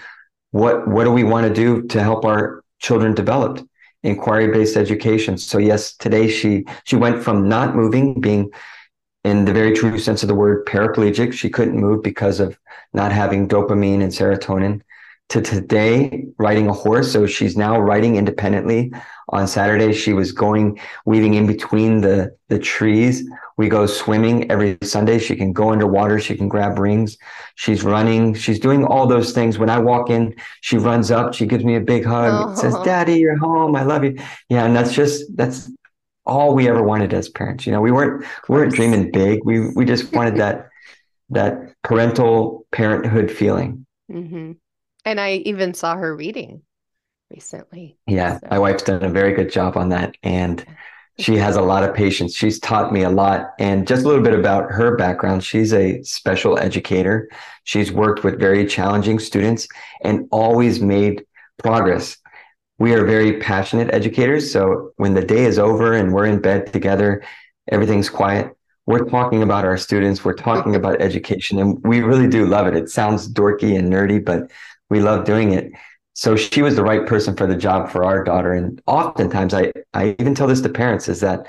What, 0.50 0.88
what 0.88 1.04
do 1.04 1.12
we 1.12 1.22
want 1.22 1.46
to 1.46 1.54
do 1.54 1.86
to 1.88 2.02
help 2.02 2.24
our 2.24 2.64
children 2.80 3.14
develop? 3.14 3.64
Inquiry 4.02 4.48
based 4.48 4.76
education. 4.76 5.38
So, 5.38 5.58
yes, 5.58 5.94
today 5.94 6.28
she, 6.28 6.64
she 6.82 6.96
went 6.96 7.22
from 7.22 7.48
not 7.48 7.76
moving, 7.76 8.20
being 8.20 8.50
in 9.22 9.44
the 9.44 9.52
very 9.52 9.74
true 9.74 9.96
sense 10.00 10.24
of 10.24 10.28
the 10.28 10.34
word 10.34 10.66
paraplegic. 10.66 11.34
She 11.34 11.50
couldn't 11.50 11.78
move 11.78 12.02
because 12.02 12.40
of 12.40 12.58
not 12.92 13.12
having 13.12 13.46
dopamine 13.46 14.02
and 14.02 14.10
serotonin 14.10 14.82
to 15.28 15.40
today 15.40 16.26
riding 16.38 16.68
a 16.68 16.72
horse. 16.72 17.12
So 17.12 17.26
she's 17.26 17.56
now 17.56 17.80
riding 17.80 18.16
independently 18.16 18.92
on 19.30 19.48
Saturday. 19.48 19.92
She 19.92 20.12
was 20.12 20.30
going 20.32 20.78
weaving 21.04 21.34
in 21.34 21.46
between 21.46 22.00
the 22.00 22.36
the 22.48 22.58
trees. 22.58 23.28
We 23.56 23.68
go 23.68 23.86
swimming 23.86 24.50
every 24.50 24.78
Sunday. 24.82 25.18
She 25.18 25.34
can 25.34 25.52
go 25.52 25.72
underwater. 25.72 26.20
She 26.20 26.36
can 26.36 26.48
grab 26.48 26.78
rings. 26.78 27.16
She's 27.56 27.82
running. 27.82 28.34
She's 28.34 28.60
doing 28.60 28.84
all 28.84 29.06
those 29.06 29.32
things. 29.32 29.58
When 29.58 29.70
I 29.70 29.78
walk 29.78 30.10
in, 30.10 30.34
she 30.60 30.78
runs 30.78 31.10
up. 31.10 31.34
She 31.34 31.46
gives 31.46 31.64
me 31.64 31.74
a 31.74 31.80
big 31.80 32.04
hug. 32.04 32.50
Oh. 32.50 32.54
Says, 32.54 32.76
"Daddy, 32.84 33.18
you're 33.18 33.38
home. 33.38 33.74
I 33.74 33.82
love 33.82 34.04
you." 34.04 34.16
Yeah, 34.48 34.64
and 34.64 34.76
that's 34.76 34.92
just 34.92 35.36
that's 35.36 35.70
all 36.24 36.54
we 36.54 36.68
ever 36.68 36.82
wanted 36.82 37.14
as 37.14 37.28
parents. 37.28 37.66
You 37.66 37.72
know, 37.72 37.80
we 37.80 37.90
weren't 37.90 38.24
we 38.48 38.54
weren't 38.54 38.74
dreaming 38.74 39.10
big. 39.10 39.44
We 39.44 39.70
we 39.70 39.84
just 39.84 40.12
wanted 40.12 40.36
that 40.36 40.68
that 41.30 41.74
parental 41.82 42.66
parenthood 42.70 43.30
feeling. 43.30 43.86
Mm-hmm. 44.10 44.52
And 45.06 45.20
I 45.20 45.34
even 45.46 45.72
saw 45.72 45.96
her 45.96 46.14
reading 46.14 46.62
recently. 47.30 47.96
Yeah, 48.08 48.40
so. 48.40 48.48
my 48.50 48.58
wife's 48.58 48.82
done 48.82 49.04
a 49.04 49.08
very 49.08 49.32
good 49.34 49.50
job 49.50 49.76
on 49.76 49.88
that. 49.90 50.16
And 50.24 50.66
she 51.18 51.36
has 51.36 51.54
a 51.54 51.62
lot 51.62 51.84
of 51.84 51.94
patience. 51.94 52.34
She's 52.34 52.58
taught 52.58 52.92
me 52.92 53.02
a 53.04 53.08
lot. 53.08 53.52
And 53.60 53.86
just 53.86 54.04
a 54.04 54.08
little 54.08 54.22
bit 54.22 54.34
about 54.34 54.70
her 54.72 54.96
background 54.96 55.44
she's 55.44 55.72
a 55.72 56.02
special 56.02 56.58
educator. 56.58 57.30
She's 57.62 57.92
worked 57.92 58.24
with 58.24 58.38
very 58.38 58.66
challenging 58.66 59.20
students 59.20 59.68
and 60.02 60.28
always 60.32 60.80
made 60.80 61.24
progress. 61.58 62.16
We 62.78 62.92
are 62.92 63.06
very 63.06 63.38
passionate 63.38 63.94
educators. 63.94 64.52
So 64.52 64.90
when 64.96 65.14
the 65.14 65.24
day 65.24 65.44
is 65.44 65.58
over 65.58 65.94
and 65.94 66.12
we're 66.12 66.26
in 66.26 66.40
bed 66.40 66.72
together, 66.72 67.22
everything's 67.68 68.10
quiet. 68.10 68.52
We're 68.86 69.08
talking 69.08 69.42
about 69.42 69.64
our 69.64 69.76
students. 69.76 70.24
We're 70.24 70.34
talking 70.34 70.74
about 70.80 71.00
education, 71.00 71.58
and 71.58 71.82
we 71.82 72.02
really 72.02 72.28
do 72.28 72.46
love 72.46 72.66
it. 72.66 72.76
It 72.76 72.88
sounds 72.88 73.32
dorky 73.32 73.76
and 73.78 73.92
nerdy, 73.92 74.24
but 74.24 74.50
we 74.90 75.00
love 75.00 75.24
doing 75.24 75.52
it 75.52 75.72
so 76.16 76.34
she 76.34 76.62
was 76.62 76.76
the 76.76 76.82
right 76.82 77.06
person 77.06 77.36
for 77.36 77.46
the 77.46 77.54
job 77.54 77.90
for 77.90 78.02
our 78.02 78.24
daughter. 78.24 78.54
And 78.54 78.80
oftentimes, 78.86 79.52
I, 79.52 79.70
I 79.92 80.16
even 80.18 80.34
tell 80.34 80.46
this 80.46 80.62
to 80.62 80.70
parents 80.70 81.08
is 81.08 81.20
that 81.20 81.46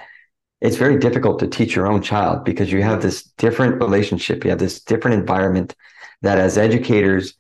it's 0.60 0.76
very 0.76 1.00
difficult 1.00 1.40
to 1.40 1.48
teach 1.48 1.74
your 1.74 1.88
own 1.88 2.02
child 2.02 2.44
because 2.44 2.70
you 2.70 2.84
have 2.84 3.02
this 3.02 3.24
different 3.38 3.82
relationship, 3.82 4.44
you 4.44 4.50
have 4.50 4.60
this 4.60 4.82
different 4.82 5.22
environment 5.22 5.74
that 6.22 6.38
as 6.38 6.58
educators, 6.58 7.36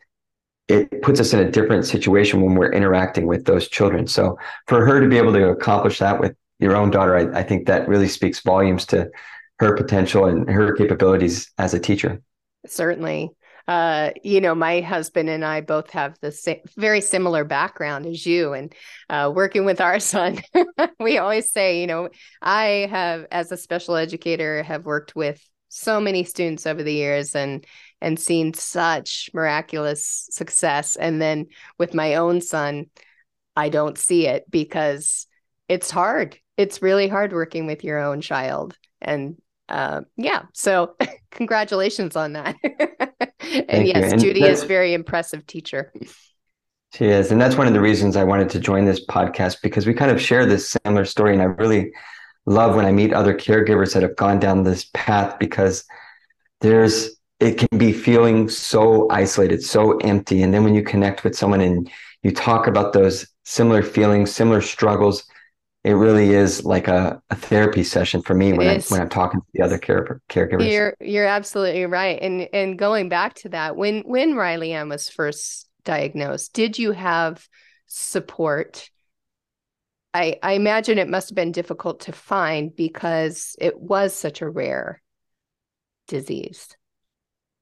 it 0.69 1.01
puts 1.01 1.19
us 1.19 1.33
in 1.33 1.41
a 1.41 1.51
different 1.51 1.85
situation 1.85 2.41
when 2.41 2.55
we're 2.55 2.71
interacting 2.71 3.27
with 3.27 3.43
those 3.43 3.67
children. 3.67 4.07
So 4.07 4.39
for 4.67 4.85
her 4.85 5.01
to 5.01 5.09
be 5.09 5.17
able 5.17 5.33
to 5.33 5.49
accomplish 5.49 5.99
that 5.99 6.21
with 6.21 6.33
your 6.59 6.77
own 6.77 6.91
daughter, 6.91 7.17
I, 7.17 7.39
I 7.39 7.43
think 7.43 7.67
that 7.67 7.89
really 7.89 8.07
speaks 8.07 8.39
volumes 8.39 8.85
to 8.87 9.11
her 9.59 9.75
potential 9.75 10.27
and 10.27 10.49
her 10.49 10.73
capabilities 10.77 11.51
as 11.57 11.73
a 11.73 11.79
teacher. 11.79 12.21
Certainly 12.65 13.31
uh, 13.67 14.11
you 14.23 14.39
know, 14.39 14.55
my 14.55 14.79
husband 14.79 15.29
and 15.29 15.43
I 15.43 15.59
both 15.59 15.89
have 15.89 16.17
the 16.21 16.31
same, 16.31 16.61
very 16.77 17.01
similar 17.01 17.43
background 17.43 18.05
as 18.05 18.25
you, 18.25 18.53
and 18.53 18.73
uh, 19.09 19.31
working 19.33 19.65
with 19.65 19.81
our 19.81 19.99
son, 20.13 20.39
we 20.99 21.17
always 21.17 21.51
say, 21.51 21.81
you 21.81 21.87
know, 21.87 22.09
I 22.41 22.87
have, 22.89 23.25
as 23.29 23.51
a 23.51 23.57
special 23.57 23.95
educator, 23.95 24.63
have 24.63 24.85
worked 24.85 25.15
with 25.15 25.45
so 25.67 25.99
many 25.99 26.23
students 26.23 26.65
over 26.65 26.81
the 26.81 26.93
years, 26.93 27.35
and 27.35 27.65
and 27.99 28.19
seen 28.19 28.53
such 28.53 29.29
miraculous 29.33 30.29
success, 30.31 30.95
and 30.95 31.21
then 31.21 31.47
with 31.77 31.93
my 31.93 32.15
own 32.15 32.39
son, 32.39 32.85
I 33.55 33.67
don't 33.67 33.97
see 33.97 34.27
it 34.27 34.49
because 34.49 35.27
it's 35.67 35.91
hard. 35.91 36.37
It's 36.55 36.81
really 36.81 37.09
hard 37.09 37.33
working 37.33 37.65
with 37.65 37.83
your 37.83 37.99
own 37.99 38.21
child, 38.21 38.77
and 39.01 39.35
uh, 39.69 40.01
yeah, 40.15 40.43
so 40.53 40.95
congratulations 41.31 42.15
on 42.15 42.33
that. 42.33 42.55
and 43.69 43.87
yes, 43.87 44.13
and 44.13 44.21
Judy 44.21 44.43
is 44.43 44.63
very 44.63 44.93
impressive 44.93 45.45
teacher. 45.47 45.91
She 46.93 47.05
is. 47.05 47.31
And 47.31 47.39
that's 47.39 47.55
one 47.55 47.67
of 47.67 47.73
the 47.73 47.81
reasons 47.81 48.15
I 48.15 48.23
wanted 48.23 48.49
to 48.51 48.59
join 48.59 48.85
this 48.85 49.05
podcast 49.05 49.61
because 49.61 49.85
we 49.85 49.93
kind 49.93 50.09
of 50.09 50.21
share 50.21 50.45
this 50.45 50.75
similar 50.83 51.05
story. 51.05 51.33
And 51.33 51.41
I 51.41 51.45
really 51.45 51.91
love 52.45 52.75
when 52.75 52.85
I 52.85 52.91
meet 52.91 53.13
other 53.13 53.33
caregivers 53.33 53.93
that 53.93 54.03
have 54.03 54.15
gone 54.15 54.39
down 54.39 54.63
this 54.63 54.89
path 54.93 55.37
because 55.37 55.83
there's, 56.61 57.09
it 57.39 57.57
can 57.57 57.77
be 57.77 57.91
feeling 57.91 58.47
so 58.49 59.09
isolated, 59.11 59.61
so 59.63 59.97
empty. 59.97 60.41
And 60.41 60.53
then 60.53 60.63
when 60.63 60.73
you 60.73 60.81
connect 60.81 61.23
with 61.23 61.35
someone 61.35 61.61
and 61.61 61.91
you 62.23 62.31
talk 62.31 62.67
about 62.67 62.93
those 62.93 63.27
similar 63.43 63.83
feelings, 63.83 64.31
similar 64.31 64.61
struggles, 64.61 65.23
it 65.83 65.93
really 65.93 66.33
is 66.33 66.65
like 66.65 66.87
a, 66.87 67.21
a 67.29 67.35
therapy 67.35 67.83
session 67.83 68.21
for 68.21 68.33
me 68.33 68.49
it 68.49 68.57
when 68.57 68.67
I 68.67 68.79
when 68.89 69.01
I'm 69.01 69.09
talking 69.09 69.39
to 69.39 69.47
the 69.53 69.63
other 69.63 69.77
care, 69.77 70.21
caregivers. 70.29 70.69
You're 70.69 70.95
you're 70.99 71.25
absolutely 71.25 71.85
right. 71.85 72.19
And 72.21 72.47
and 72.53 72.77
going 72.77 73.09
back 73.09 73.35
to 73.35 73.49
that, 73.49 73.75
when 73.75 74.01
when 74.01 74.35
Riley 74.35 74.73
Ann 74.73 74.89
was 74.89 75.09
first 75.09 75.67
diagnosed, 75.85 76.53
did 76.53 76.77
you 76.77 76.91
have 76.91 77.47
support? 77.85 78.89
I 80.13 80.37
I 80.43 80.53
imagine 80.53 80.97
it 80.97 81.09
must 81.09 81.29
have 81.29 81.35
been 81.35 81.51
difficult 81.51 82.01
to 82.01 82.11
find 82.11 82.75
because 82.75 83.55
it 83.59 83.79
was 83.79 84.13
such 84.13 84.41
a 84.41 84.49
rare 84.49 85.01
disease 86.07 86.67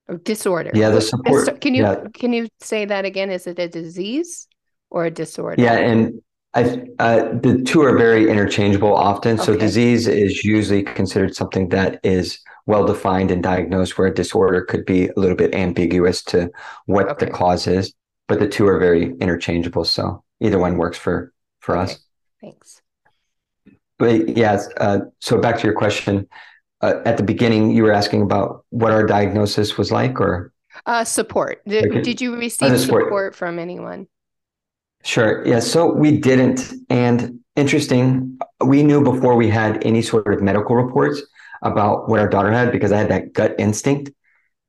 or 0.07 0.17
disorder. 0.17 0.72
Yeah, 0.74 0.89
the 0.89 1.01
support. 1.01 1.62
Can 1.62 1.75
you 1.75 1.84
yeah. 1.84 2.05
can 2.13 2.34
you 2.34 2.48
say 2.60 2.86
that 2.86 3.05
again? 3.05 3.29
Is 3.29 3.45
it 3.45 3.60
a 3.60 3.67
disease 3.67 4.48
or 4.89 5.05
a 5.05 5.12
disorder? 5.12 5.62
Yeah, 5.62 5.77
and 5.77 6.22
I, 6.55 6.88
uh, 7.00 7.33
the 7.33 7.62
two 7.65 7.81
are 7.81 7.97
very 7.97 8.29
interchangeable 8.29 8.95
often. 8.95 9.38
So, 9.38 9.55
disease 9.57 10.07
is 10.07 10.43
usually 10.45 10.83
considered 10.83 11.35
something 11.35 11.69
that 11.69 12.00
is 12.03 12.39
well 12.65 12.85
defined 12.85 13.29
and 13.29 13.43
diagnosed, 13.43 13.97
where 13.97 14.07
a 14.07 14.13
disorder 14.13 14.63
could 14.63 14.85
be 14.85 15.07
a 15.07 15.13
little 15.17 15.35
bit 15.35 15.53
ambiguous 15.53 16.24
to 16.25 16.50
what 16.85 17.09
okay. 17.09 17.25
the 17.25 17.31
cause 17.31 17.67
is. 17.67 17.93
But 18.27 18.39
the 18.39 18.47
two 18.47 18.65
are 18.67 18.79
very 18.79 19.13
interchangeable. 19.19 19.83
So, 19.83 20.24
either 20.39 20.57
one 20.57 20.77
works 20.77 20.97
for 20.97 21.33
for 21.59 21.75
okay. 21.77 21.91
us. 21.91 22.00
Thanks. 22.41 22.81
But 24.00 24.38
yes, 24.38 24.69
uh, 24.77 25.00
so 25.19 25.39
back 25.39 25.57
to 25.57 25.63
your 25.63 25.75
question. 25.75 26.27
Uh, 26.81 27.01
at 27.05 27.17
the 27.17 27.24
beginning, 27.24 27.71
you 27.71 27.83
were 27.83 27.93
asking 27.93 28.21
about 28.21 28.65
what 28.69 28.91
our 28.91 29.05
diagnosis 29.05 29.77
was 29.77 29.91
like, 29.91 30.21
or 30.21 30.53
uh, 30.85 31.03
support. 31.03 31.62
Did, 31.65 31.88
okay. 31.88 32.01
did 32.01 32.21
you 32.21 32.35
receive 32.35 32.79
support. 32.79 33.05
support 33.05 33.35
from 33.35 33.59
anyone? 33.59 34.07
Sure. 35.05 35.45
Yeah. 35.47 35.59
So 35.59 35.93
we 35.93 36.17
didn't. 36.17 36.74
And 36.89 37.39
interesting, 37.55 38.39
we 38.65 38.83
knew 38.83 39.03
before 39.03 39.35
we 39.35 39.50
had 39.50 39.85
any 39.85 40.01
sort 40.01 40.33
of 40.33 40.41
medical 40.41 40.75
reports 40.75 41.21
about 41.62 42.09
what 42.09 42.19
our 42.19 42.27
daughter 42.27 42.51
had 42.51 42.71
because 42.71 42.91
I 42.91 42.97
had 42.97 43.12
that 43.12 43.33
gut 43.33 43.55
instinct. 43.59 44.12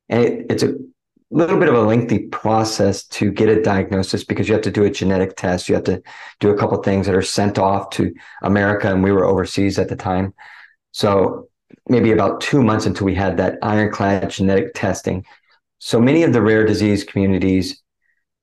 And 0.09 0.23
it, 0.23 0.45
it's 0.51 0.63
a 0.63 0.75
little 1.31 1.59
bit 1.59 1.69
of 1.69 1.75
a 1.75 1.81
lengthy 1.81 2.19
process 2.27 3.03
to 3.07 3.31
get 3.31 3.49
a 3.49 3.63
diagnosis 3.63 4.23
because 4.23 4.47
you 4.47 4.53
have 4.53 4.63
to 4.63 4.71
do 4.71 4.83
a 4.83 4.91
genetic 4.91 5.35
test. 5.37 5.67
You 5.67 5.75
have 5.75 5.83
to 5.85 6.03
do 6.39 6.51
a 6.51 6.57
couple 6.57 6.77
things 6.83 7.07
that 7.07 7.15
are 7.15 7.23
sent 7.23 7.57
off 7.57 7.89
to 7.91 8.13
America, 8.43 8.93
and 8.93 9.03
we 9.03 9.11
were 9.11 9.25
overseas 9.25 9.79
at 9.79 9.89
the 9.89 9.95
time. 9.95 10.35
So 10.91 11.49
maybe 11.89 12.11
about 12.11 12.41
two 12.41 12.61
months 12.63 12.85
until 12.85 13.05
we 13.05 13.15
had 13.15 13.37
that 13.37 13.57
ironclad 13.63 14.29
genetic 14.29 14.75
testing. 14.75 15.25
So 15.79 15.99
many 15.99 16.21
of 16.21 16.31
the 16.31 16.43
rare 16.43 16.65
disease 16.65 17.03
communities 17.03 17.81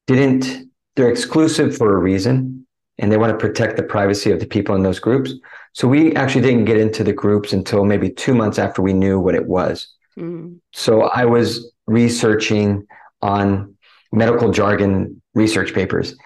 didn't, 0.09 0.69
they're 0.97 1.11
exclusive 1.11 1.77
for 1.77 1.95
a 1.95 1.99
reason, 1.99 2.67
and 2.99 3.11
they 3.11 3.17
want 3.17 3.33
to 3.33 3.39
protect 3.39 3.77
the 3.77 3.83
privacy 3.83 4.31
of 4.31 4.41
the 4.41 4.47
people 4.47 4.75
in 4.75 4.83
those 4.83 4.99
groups. 4.99 5.33
So 5.73 5.89
we 5.89 6.15
actually 6.15 6.43
didn't 6.43 6.67
get 6.67 6.79
into 6.79 7.03
the 7.03 7.13
groups 7.13 7.53
until 7.53 7.85
maybe 7.85 8.11
two 8.11 8.35
months 8.35 8.59
after 8.59 8.81
we 8.81 8.93
knew 8.93 9.19
what 9.19 9.35
it 9.35 9.47
was. 9.47 9.89
Mm. 10.17 10.59
So 10.73 11.03
I 11.03 11.25
was 11.25 11.73
researching 11.87 12.87
on 13.21 13.75
medical 14.13 14.53
jargon 14.53 15.21
research 15.35 15.75
papers, 15.75 16.17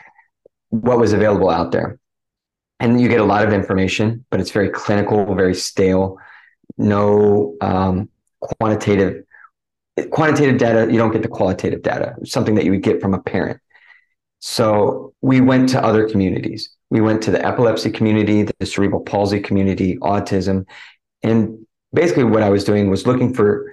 what 0.69 0.99
was 0.99 1.13
available 1.13 1.49
out 1.49 1.73
there. 1.73 1.99
And 2.81 3.01
you 3.01 3.09
get 3.09 3.21
a 3.21 3.25
lot 3.25 3.47
of 3.47 3.53
information, 3.53 4.25
but 4.31 4.41
it's 4.41 4.51
very 4.51 4.69
clinical, 4.69 5.35
very 5.35 5.55
stale, 5.55 6.19
no 6.77 7.57
um, 7.61 8.09
quantitative 8.41 9.25
quantitative 10.11 10.59
data. 10.59 10.93
You 10.93 10.99
don't 10.99 11.11
get 11.11 11.23
the 11.23 11.29
qualitative 11.29 11.83
data, 11.83 12.15
something 12.25 12.55
that 12.55 12.65
you 12.65 12.71
would 12.71 12.83
get 12.83 13.01
from 13.01 13.15
a 13.15 13.21
parent. 13.21 13.61
So 14.41 15.15
we 15.21 15.41
went 15.41 15.69
to 15.71 15.85
other 15.85 16.09
communities. 16.09 16.71
We 16.91 17.01
went 17.01 17.23
to 17.25 17.31
the 17.31 17.45
epilepsy 17.45 17.91
community, 17.91 18.45
the 18.59 18.67
cerebral 18.67 19.03
palsy 19.03 19.41
community, 19.41 19.97
autism, 19.99 20.67
and 21.23 21.67
basically 21.93 22.25
what 22.25 22.43
I 22.43 22.51
was 22.51 22.65
doing 22.65 22.91
was 22.91 23.07
looking 23.07 23.35
for 23.35 23.73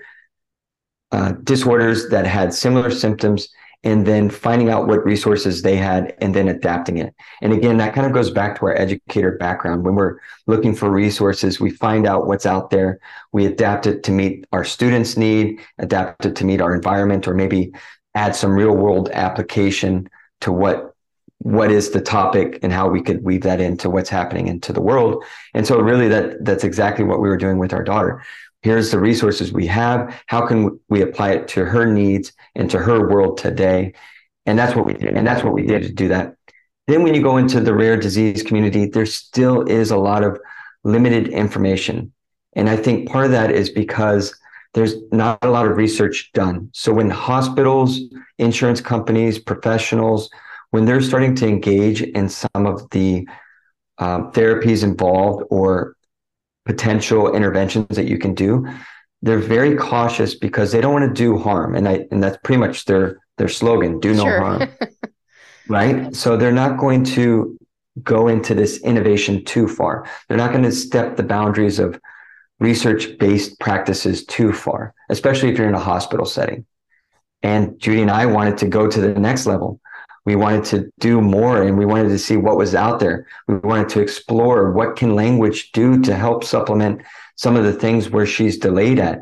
uh, 1.11 1.33
disorders 1.43 2.09
that 2.09 2.25
had 2.25 2.53
similar 2.53 2.91
symptoms 2.91 3.49
and 3.83 4.05
then 4.05 4.31
finding 4.31 4.69
out 4.69 4.87
what 4.87 5.05
resources 5.05 5.61
they 5.61 5.75
had 5.75 6.15
and 6.19 6.33
then 6.33 6.47
adapting 6.47 6.97
it. 6.97 7.13
And 7.41 7.53
again, 7.53 7.77
that 7.77 7.93
kind 7.93 8.07
of 8.07 8.13
goes 8.13 8.31
back 8.31 8.57
to 8.57 8.65
our 8.65 8.75
educator 8.75 9.37
background. 9.37 9.85
When 9.85 9.93
we're 9.93 10.17
looking 10.47 10.73
for 10.73 10.89
resources, 10.89 11.59
we 11.59 11.69
find 11.69 12.07
out 12.07 12.25
what's 12.25 12.47
out 12.47 12.71
there, 12.71 12.99
we 13.31 13.45
adapt 13.45 13.85
it 13.85 14.01
to 14.03 14.11
meet 14.11 14.45
our 14.51 14.63
students' 14.63 15.17
need, 15.17 15.59
adapt 15.77 16.25
it 16.25 16.35
to 16.37 16.45
meet 16.45 16.61
our 16.61 16.73
environment, 16.73 17.27
or 17.27 17.35
maybe 17.35 17.71
add 18.15 18.35
some 18.35 18.51
real 18.51 18.75
world 18.75 19.09
application 19.13 20.09
to 20.45 20.51
what 20.51 20.93
what 21.39 21.69
is 21.69 21.89
the 21.89 22.01
topic 22.01 22.59
and 22.63 22.71
how 22.71 22.87
we 22.87 23.01
could 23.01 23.23
weave 23.23 23.41
that 23.41 23.59
into 23.59 23.89
what's 23.89 24.09
happening 24.09 24.47
into 24.47 24.71
the 24.71 24.81
world. 24.81 25.23
And 25.53 25.67
so 25.67 25.79
really 25.79 26.07
that 26.07 26.43
that's 26.45 26.63
exactly 26.63 27.03
what 27.03 27.19
we 27.19 27.27
were 27.27 27.37
doing 27.37 27.57
with 27.57 27.73
our 27.73 27.83
daughter. 27.83 28.23
Here's 28.61 28.89
the 28.89 28.99
resources 28.99 29.51
we 29.51 29.67
have. 29.67 30.15
How 30.27 30.45
can 30.47 30.79
we 30.87 31.01
apply 31.01 31.31
it 31.31 31.47
to 31.49 31.65
her 31.65 31.85
needs 31.85 32.31
and 32.55 32.69
to 32.71 32.79
her 32.79 33.09
world 33.09 33.37
today? 33.37 33.93
And 34.45 34.57
that's 34.57 34.75
what 34.75 34.85
we 34.85 34.93
did. 34.93 35.15
And 35.15 35.27
that's 35.27 35.43
what 35.43 35.53
we 35.53 35.65
did 35.65 35.83
to 35.83 35.91
do 35.91 36.07
that. 36.07 36.35
Then 36.87 37.03
when 37.03 37.15
you 37.15 37.21
go 37.21 37.37
into 37.37 37.59
the 37.59 37.75
rare 37.75 37.97
disease 37.97 38.43
community 38.43 38.85
there 38.85 39.05
still 39.05 39.63
is 39.63 39.91
a 39.91 39.97
lot 39.97 40.23
of 40.23 40.39
limited 40.83 41.27
information. 41.27 42.13
And 42.53 42.69
i 42.69 42.77
think 42.77 43.09
part 43.09 43.25
of 43.25 43.31
that 43.31 43.51
is 43.51 43.69
because 43.69 44.33
there's 44.75 44.95
not 45.11 45.39
a 45.41 45.49
lot 45.49 45.65
of 45.65 45.75
research 45.77 46.29
done 46.33 46.69
so 46.73 46.93
when 46.93 47.09
hospitals 47.09 47.99
insurance 48.37 48.79
companies 48.79 49.39
professionals 49.39 50.29
when 50.71 50.85
they're 50.85 51.01
starting 51.01 51.33
to 51.33 51.47
engage 51.47 52.01
in 52.01 52.29
some 52.29 52.65
of 52.65 52.87
the 52.91 53.25
um, 53.97 54.31
therapies 54.33 54.83
involved 54.83 55.45
or 55.49 55.95
potential 56.65 57.33
interventions 57.33 57.95
that 57.95 58.05
you 58.05 58.17
can 58.17 58.33
do, 58.33 58.67
they're 59.21 59.39
very 59.39 59.75
cautious 59.75 60.35
because 60.35 60.71
they 60.71 60.81
don't 60.81 60.93
want 60.93 61.07
to 61.07 61.13
do 61.13 61.37
harm. 61.37 61.75
And 61.75 61.87
I 61.87 62.05
and 62.11 62.21
that's 62.21 62.37
pretty 62.43 62.59
much 62.59 62.85
their 62.85 63.19
their 63.37 63.47
slogan, 63.47 63.99
do 63.99 64.13
no 64.13 64.23
sure. 64.23 64.39
harm. 64.39 64.69
right? 65.69 66.15
So 66.15 66.37
they're 66.37 66.51
not 66.51 66.77
going 66.77 67.03
to 67.05 67.57
go 68.03 68.27
into 68.27 68.53
this 68.53 68.81
innovation 68.81 69.45
too 69.45 69.67
far. 69.67 70.05
They're 70.27 70.37
not 70.37 70.51
going 70.51 70.63
to 70.63 70.71
step 70.71 71.15
the 71.15 71.23
boundaries 71.23 71.79
of 71.79 71.99
research 72.59 73.17
based 73.17 73.59
practices 73.59 74.25
too 74.25 74.53
far, 74.53 74.93
especially 75.09 75.49
if 75.49 75.57
you're 75.57 75.69
in 75.69 75.75
a 75.75 75.79
hospital 75.79 76.25
setting. 76.25 76.65
And 77.43 77.79
Judy 77.79 78.01
and 78.01 78.11
I 78.11 78.25
wanted 78.25 78.57
to 78.59 78.67
go 78.67 78.89
to 78.89 79.01
the 79.01 79.19
next 79.19 79.45
level. 79.45 79.79
We 80.25 80.35
wanted 80.35 80.63
to 80.65 80.91
do 80.99 81.21
more 81.21 81.61
and 81.61 81.77
we 81.77 81.85
wanted 81.85 82.09
to 82.09 82.17
see 82.17 82.37
what 82.37 82.57
was 82.57 82.73
out 82.73 82.99
there. 82.99 83.27
We 83.47 83.57
wanted 83.57 83.89
to 83.89 84.01
explore 84.01 84.71
what 84.71 84.95
can 84.95 85.13
language 85.13 85.71
do 85.71 86.01
to 86.01 86.15
help 86.15 86.43
supplement 86.43 87.01
some 87.35 87.55
of 87.55 87.63
the 87.63 87.73
things 87.73 88.09
where 88.09 88.25
she's 88.25 88.57
delayed 88.57 88.97
at. 88.97 89.21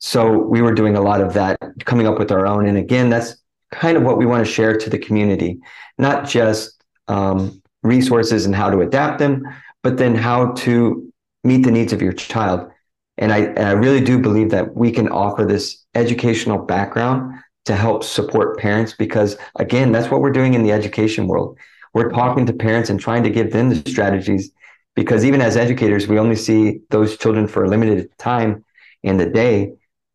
So 0.00 0.36
we 0.36 0.60
were 0.60 0.74
doing 0.74 0.96
a 0.96 1.00
lot 1.00 1.22
of 1.22 1.32
that 1.34 1.58
coming 1.84 2.06
up 2.06 2.18
with 2.18 2.30
our 2.30 2.46
own. 2.46 2.66
And 2.66 2.76
again 2.76 3.08
that's 3.08 3.36
kind 3.72 3.96
of 3.96 4.02
what 4.02 4.18
we 4.18 4.26
want 4.26 4.46
to 4.46 4.52
share 4.52 4.76
to 4.76 4.90
the 4.90 4.98
community 4.98 5.58
not 5.98 6.26
just 6.28 6.82
um, 7.08 7.62
resources 7.82 8.46
and 8.46 8.54
how 8.54 8.70
to 8.70 8.80
adapt 8.80 9.18
them 9.18 9.42
but 9.82 9.96
then 9.96 10.14
how 10.14 10.52
to 10.52 11.07
meet 11.48 11.64
the 11.64 11.70
needs 11.70 11.92
of 11.92 12.02
your 12.02 12.12
child. 12.12 12.70
And 13.16 13.32
I, 13.32 13.38
and 13.38 13.60
I 13.60 13.72
really 13.72 14.00
do 14.00 14.18
believe 14.18 14.50
that 14.50 14.76
we 14.76 14.92
can 14.92 15.08
offer 15.08 15.44
this 15.44 15.84
educational 15.94 16.58
background 16.58 17.40
to 17.64 17.74
help 17.74 18.04
support 18.04 18.58
parents 18.58 18.94
because 18.94 19.36
again 19.56 19.92
that's 19.92 20.10
what 20.10 20.22
we're 20.22 20.32
doing 20.32 20.54
in 20.54 20.62
the 20.62 20.72
education 20.72 21.26
world. 21.26 21.58
We're 21.92 22.10
talking 22.10 22.46
to 22.46 22.52
parents 22.52 22.90
and 22.90 23.00
trying 23.00 23.24
to 23.24 23.30
give 23.30 23.52
them 23.52 23.68
the 23.68 23.90
strategies 23.90 24.52
because 24.94 25.24
even 25.24 25.40
as 25.40 25.56
educators 25.56 26.06
we 26.06 26.18
only 26.18 26.36
see 26.36 26.80
those 26.90 27.18
children 27.18 27.48
for 27.48 27.64
a 27.64 27.68
limited 27.68 28.16
time 28.18 28.64
in 29.02 29.16
the 29.16 29.26
day. 29.26 29.72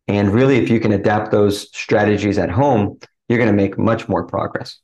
And 0.08 0.32
really 0.32 0.56
if 0.56 0.68
you 0.70 0.80
can 0.80 0.92
adapt 0.92 1.30
those 1.30 1.68
strategies 1.76 2.38
at 2.38 2.50
home 2.50 2.98
you're 3.28 3.38
going 3.38 3.50
to 3.50 3.56
make 3.56 3.78
much 3.78 4.08
more 4.08 4.26
progress. 4.26 4.78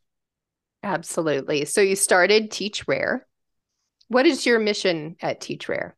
Absolutely. 0.83 1.65
So 1.65 1.81
you 1.81 1.97
started 1.97 2.51
teach 2.51 2.87
rare. 2.89 3.27
What 4.09 4.27
is 4.27 4.47
your 4.47 4.59
mission 4.59 5.17
at 5.21 5.41
teach 5.41 5.69
rare 5.69 5.97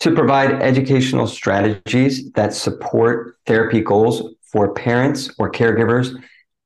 to 0.00 0.14
provide 0.14 0.62
educational 0.62 1.26
strategies 1.26 2.30
that 2.32 2.52
support 2.52 3.38
therapy 3.46 3.80
goals 3.80 4.34
for 4.42 4.74
parents 4.74 5.30
or 5.38 5.50
caregivers 5.50 6.14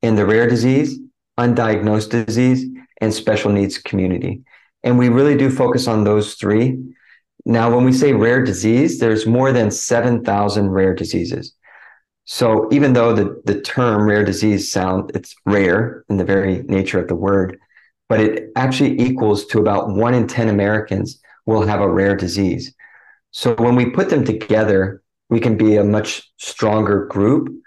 in 0.02 0.14
the 0.14 0.26
rare 0.26 0.48
disease, 0.48 0.98
undiagnosed 1.38 2.26
disease, 2.26 2.66
and 3.00 3.12
special 3.12 3.50
needs 3.52 3.78
community. 3.78 4.42
And 4.82 4.98
we 4.98 5.08
really 5.08 5.36
do 5.36 5.50
focus 5.50 5.86
on 5.86 6.04
those 6.04 6.34
three. 6.34 6.78
Now, 7.44 7.74
when 7.74 7.84
we 7.84 7.92
say 7.92 8.12
rare 8.12 8.44
disease, 8.44 8.98
there's 8.98 9.26
more 9.26 9.52
than 9.52 9.70
7,000 9.70 10.70
rare 10.70 10.94
diseases. 10.94 11.54
So 12.24 12.68
even 12.70 12.92
though 12.92 13.12
the, 13.12 13.40
the 13.44 13.60
term 13.60 14.06
rare 14.06 14.24
disease 14.24 14.70
sound, 14.70 15.10
it's 15.14 15.34
rare 15.46 16.04
in 16.08 16.16
the 16.16 16.24
very 16.24 16.62
nature 16.64 17.00
of 17.00 17.08
the 17.08 17.14
word, 17.14 17.58
but 18.08 18.20
it 18.20 18.50
actually 18.56 19.00
equals 19.00 19.46
to 19.46 19.58
about 19.58 19.90
one 19.90 20.14
in 20.14 20.26
10 20.26 20.48
Americans 20.48 21.20
will 21.46 21.66
have 21.66 21.80
a 21.80 21.88
rare 21.88 22.14
disease. 22.14 22.72
So 23.30 23.54
when 23.54 23.76
we 23.76 23.90
put 23.90 24.10
them 24.10 24.24
together, 24.24 25.02
we 25.28 25.40
can 25.40 25.56
be 25.56 25.76
a 25.76 25.84
much 25.84 26.30
stronger 26.36 27.06
group 27.06 27.60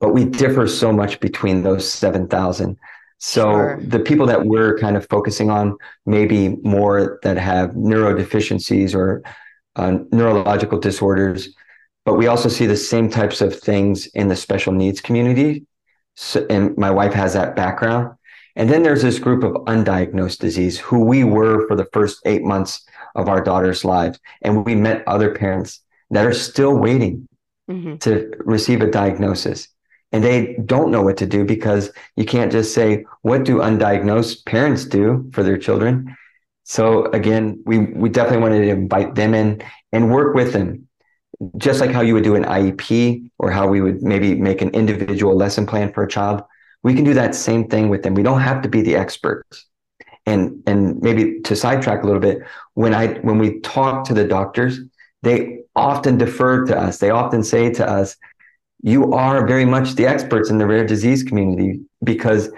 but 0.00 0.12
we 0.12 0.24
differ 0.24 0.66
so 0.66 0.92
much 0.92 1.20
between 1.20 1.62
those 1.62 1.90
7,000. 1.90 2.76
So 3.18 3.42
sure. 3.42 3.80
the 3.82 3.98
people 3.98 4.26
that 4.26 4.46
we're 4.46 4.78
kind 4.78 4.96
of 4.96 5.08
focusing 5.08 5.50
on, 5.50 5.76
maybe 6.06 6.56
more 6.62 7.18
that 7.24 7.36
have 7.36 7.70
neurodeficiencies 7.70 8.94
or 8.94 9.22
uh, 9.74 9.98
neurological 10.12 10.78
disorders, 10.78 11.48
but 12.04 12.14
we 12.14 12.28
also 12.28 12.48
see 12.48 12.66
the 12.66 12.76
same 12.76 13.10
types 13.10 13.40
of 13.40 13.58
things 13.58 14.06
in 14.08 14.28
the 14.28 14.36
special 14.36 14.72
needs 14.72 15.00
community. 15.00 15.66
So, 16.14 16.46
and 16.48 16.76
my 16.78 16.90
wife 16.90 17.12
has 17.12 17.34
that 17.34 17.56
background. 17.56 18.14
And 18.56 18.70
then 18.70 18.82
there's 18.82 19.02
this 19.02 19.18
group 19.18 19.44
of 19.44 19.52
undiagnosed 19.66 20.38
disease 20.38 20.78
who 20.78 21.04
we 21.04 21.22
were 21.22 21.66
for 21.68 21.76
the 21.76 21.88
first 21.92 22.20
eight 22.24 22.42
months 22.42 22.84
of 23.14 23.28
our 23.28 23.42
daughter's 23.42 23.84
lives. 23.84 24.18
And 24.42 24.64
we 24.64 24.74
met 24.74 25.06
other 25.06 25.34
parents 25.34 25.82
that 26.10 26.26
are 26.26 26.32
still 26.32 26.76
waiting 26.76 27.28
mm-hmm. 27.70 27.96
to 27.98 28.32
receive 28.40 28.80
a 28.80 28.90
diagnosis. 28.90 29.68
And 30.10 30.24
they 30.24 30.56
don't 30.64 30.90
know 30.90 31.02
what 31.02 31.18
to 31.18 31.26
do 31.26 31.44
because 31.44 31.92
you 32.16 32.24
can't 32.24 32.50
just 32.50 32.74
say 32.74 33.04
what 33.22 33.44
do 33.44 33.58
undiagnosed 33.58 34.46
parents 34.46 34.86
do 34.86 35.30
for 35.32 35.42
their 35.42 35.58
children? 35.58 36.16
So 36.64 37.06
again 37.06 37.62
we 37.66 37.78
we 37.78 38.08
definitely 38.08 38.42
wanted 38.42 38.60
to 38.62 38.70
invite 38.70 39.14
them 39.14 39.34
in 39.34 39.62
and 39.92 40.10
work 40.10 40.34
with 40.34 40.52
them 40.52 40.88
just 41.56 41.80
like 41.80 41.90
how 41.90 42.00
you 42.00 42.14
would 42.14 42.24
do 42.24 42.34
an 42.34 42.44
iep 42.44 43.30
or 43.38 43.50
how 43.50 43.68
we 43.68 43.80
would 43.80 44.02
maybe 44.02 44.34
make 44.34 44.60
an 44.60 44.70
individual 44.70 45.36
lesson 45.36 45.66
plan 45.66 45.92
for 45.92 46.02
a 46.02 46.08
child. 46.08 46.42
We 46.82 46.94
can 46.94 47.04
do 47.04 47.14
that 47.14 47.34
same 47.34 47.68
thing 47.68 47.88
with 47.88 48.02
them. 48.02 48.14
We 48.14 48.22
don't 48.22 48.40
have 48.40 48.62
to 48.62 48.68
be 48.68 48.82
the 48.82 48.96
experts. 48.96 49.66
And 50.26 50.62
and 50.66 51.00
maybe 51.00 51.40
to 51.42 51.56
sidetrack 51.56 52.02
a 52.02 52.06
little 52.06 52.20
bit 52.20 52.42
when 52.82 52.92
i 52.94 53.04
when 53.28 53.38
we 53.38 53.60
talk 53.60 54.04
to 54.04 54.14
the 54.14 54.26
doctors 54.36 54.80
they 55.22 55.38
often 55.74 56.16
defer 56.16 56.64
to 56.64 56.74
us 56.86 56.98
they 56.98 57.10
often 57.10 57.42
say 57.42 57.70
to 57.70 57.84
us 57.98 58.16
you 58.82 59.12
are 59.12 59.46
very 59.46 59.64
much 59.64 59.94
the 59.94 60.06
experts 60.06 60.50
in 60.50 60.58
the 60.58 60.66
rare 60.66 60.86
disease 60.86 61.22
community 61.22 61.80
because 62.04 62.50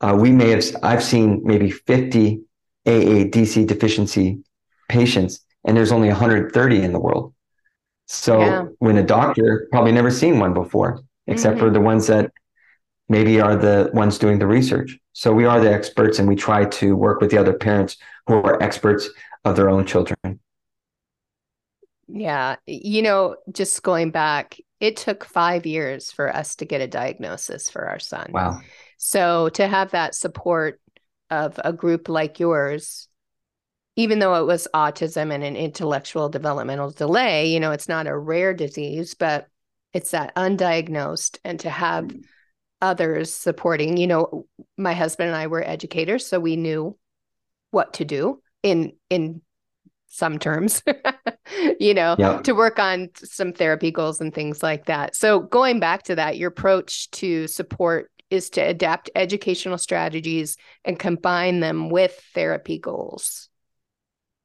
uh, 0.00 0.16
we 0.18 0.30
may 0.30 0.50
have 0.50 0.64
I've 0.82 1.02
seen 1.02 1.40
maybe 1.44 1.70
50 1.70 2.40
AADC 2.86 3.66
deficiency 3.66 4.38
patients 4.88 5.40
and 5.64 5.76
there's 5.76 5.92
only 5.92 6.08
130 6.08 6.82
in 6.82 6.92
the 6.92 7.00
world. 7.00 7.34
So 8.06 8.40
yeah. 8.40 8.64
when 8.78 8.98
a 8.98 9.02
doctor 9.02 9.66
probably 9.72 9.92
never 9.92 10.10
seen 10.10 10.38
one 10.38 10.52
before, 10.52 11.00
except 11.26 11.56
mm-hmm. 11.56 11.66
for 11.66 11.70
the 11.70 11.80
ones 11.80 12.06
that 12.08 12.30
maybe 13.08 13.40
are 13.40 13.56
the 13.56 13.90
ones 13.94 14.18
doing 14.18 14.38
the 14.38 14.46
research. 14.46 14.98
So 15.12 15.32
we 15.32 15.46
are 15.46 15.60
the 15.60 15.72
experts 15.72 16.18
and 16.18 16.28
we 16.28 16.36
try 16.36 16.66
to 16.66 16.96
work 16.96 17.20
with 17.20 17.30
the 17.30 17.38
other 17.38 17.54
parents 17.54 17.96
who 18.26 18.34
are 18.34 18.62
experts 18.62 19.08
of 19.44 19.56
their 19.56 19.68
own 19.68 19.86
children. 19.86 20.40
Yeah. 22.08 22.56
You 22.66 23.02
know, 23.02 23.36
just 23.50 23.82
going 23.82 24.10
back, 24.10 24.58
it 24.80 24.96
took 24.96 25.24
five 25.24 25.66
years 25.66 26.10
for 26.10 26.34
us 26.34 26.56
to 26.56 26.64
get 26.64 26.80
a 26.80 26.86
diagnosis 26.86 27.70
for 27.70 27.86
our 27.86 27.98
son. 27.98 28.30
Wow. 28.32 28.60
So 28.98 29.48
to 29.50 29.66
have 29.66 29.92
that 29.92 30.14
support 30.14 30.80
of 31.30 31.58
a 31.64 31.72
group 31.72 32.08
like 32.08 32.38
yours, 32.38 33.08
even 33.96 34.18
though 34.18 34.34
it 34.34 34.46
was 34.46 34.68
autism 34.74 35.32
and 35.32 35.42
an 35.42 35.56
intellectual 35.56 36.28
developmental 36.28 36.90
delay, 36.90 37.46
you 37.46 37.60
know, 37.60 37.72
it's 37.72 37.88
not 37.88 38.06
a 38.06 38.16
rare 38.16 38.52
disease, 38.52 39.14
but 39.14 39.46
it's 39.92 40.10
that 40.10 40.34
undiagnosed 40.34 41.38
and 41.44 41.60
to 41.60 41.70
have 41.70 42.10
others 42.82 43.32
supporting, 43.32 43.96
you 43.96 44.06
know, 44.06 44.46
my 44.76 44.92
husband 44.92 45.28
and 45.28 45.36
I 45.36 45.46
were 45.46 45.66
educators, 45.66 46.26
so 46.26 46.38
we 46.38 46.56
knew 46.56 46.98
what 47.70 47.94
to 47.94 48.04
do 48.04 48.42
in 48.64 48.94
in 49.10 49.42
some 50.08 50.38
terms, 50.38 50.82
you 51.80 51.92
know, 51.92 52.14
yep. 52.18 52.44
to 52.44 52.52
work 52.52 52.78
on 52.78 53.10
some 53.16 53.52
therapy 53.52 53.90
goals 53.90 54.20
and 54.20 54.32
things 54.32 54.62
like 54.62 54.86
that. 54.86 55.14
So, 55.14 55.40
going 55.40 55.80
back 55.80 56.04
to 56.04 56.16
that, 56.16 56.38
your 56.38 56.48
approach 56.48 57.10
to 57.12 57.46
support 57.46 58.10
is 58.30 58.50
to 58.50 58.60
adapt 58.60 59.10
educational 59.14 59.76
strategies 59.76 60.56
and 60.84 60.98
combine 60.98 61.60
them 61.60 61.90
with 61.90 62.20
therapy 62.34 62.78
goals. 62.78 63.48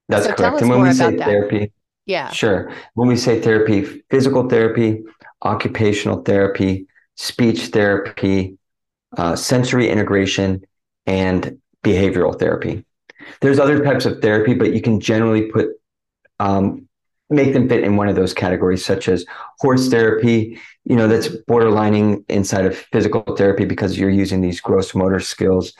That's 0.09 0.25
so 0.25 0.33
correct. 0.33 0.61
And 0.61 0.69
when 0.69 0.81
we 0.81 0.91
say 0.91 1.15
therapy, 1.15 1.59
that. 1.59 1.71
yeah, 2.05 2.31
sure. 2.31 2.71
When 2.95 3.07
we 3.07 3.15
say 3.15 3.39
therapy, 3.39 4.03
physical 4.09 4.49
therapy, 4.49 5.03
occupational 5.43 6.23
therapy, 6.23 6.87
speech 7.15 7.67
therapy, 7.67 8.57
uh, 9.17 9.35
sensory 9.35 9.89
integration, 9.89 10.65
and 11.05 11.59
behavioral 11.83 12.37
therapy. 12.37 12.85
There's 13.41 13.59
other 13.59 13.83
types 13.83 14.05
of 14.05 14.21
therapy, 14.21 14.53
but 14.53 14.73
you 14.73 14.81
can 14.81 14.99
generally 14.99 15.51
put 15.51 15.69
um, 16.39 16.87
make 17.29 17.53
them 17.53 17.69
fit 17.69 17.83
in 17.83 17.95
one 17.95 18.07
of 18.07 18.15
those 18.15 18.33
categories, 18.33 18.83
such 18.83 19.07
as 19.07 19.25
horse 19.59 19.89
therapy. 19.89 20.59
You 20.85 20.95
know, 20.95 21.07
that's 21.07 21.27
borderlining 21.27 22.23
inside 22.29 22.65
of 22.65 22.77
physical 22.77 23.21
therapy 23.35 23.65
because 23.65 23.97
you're 23.97 24.09
using 24.09 24.41
these 24.41 24.59
gross 24.59 24.95
motor 24.95 25.19
skills. 25.19 25.73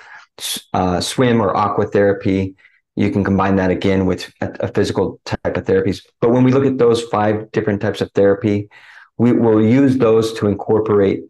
Uh, 0.73 1.02
swim 1.02 1.41
or 1.41 1.56
aqua 1.56 1.86
therapy, 1.86 2.56
you 2.95 3.12
can 3.12 3.23
combine 3.23 3.58
that 3.58 3.71
again 3.71 4.06
with 4.06 4.32
a, 4.39 4.49
a, 4.62 4.67
physical 4.69 5.19
type 5.25 5.58
of 5.58 5.65
therapies. 5.65 6.02
But 6.21 6.32
when 6.32 6.45
we 6.45 6.54
look 6.54 6.65
at 6.65 6.78
those 6.78 7.04
five 7.04 7.52
different 7.52 7.82
types 7.82 7.99
of 7.99 8.10
therapy, 8.12 8.69
we 9.17 9.34
will 9.34 9.62
use 9.62 9.97
those 9.97 10.32
to 10.39 10.47
incorporate 10.47 11.23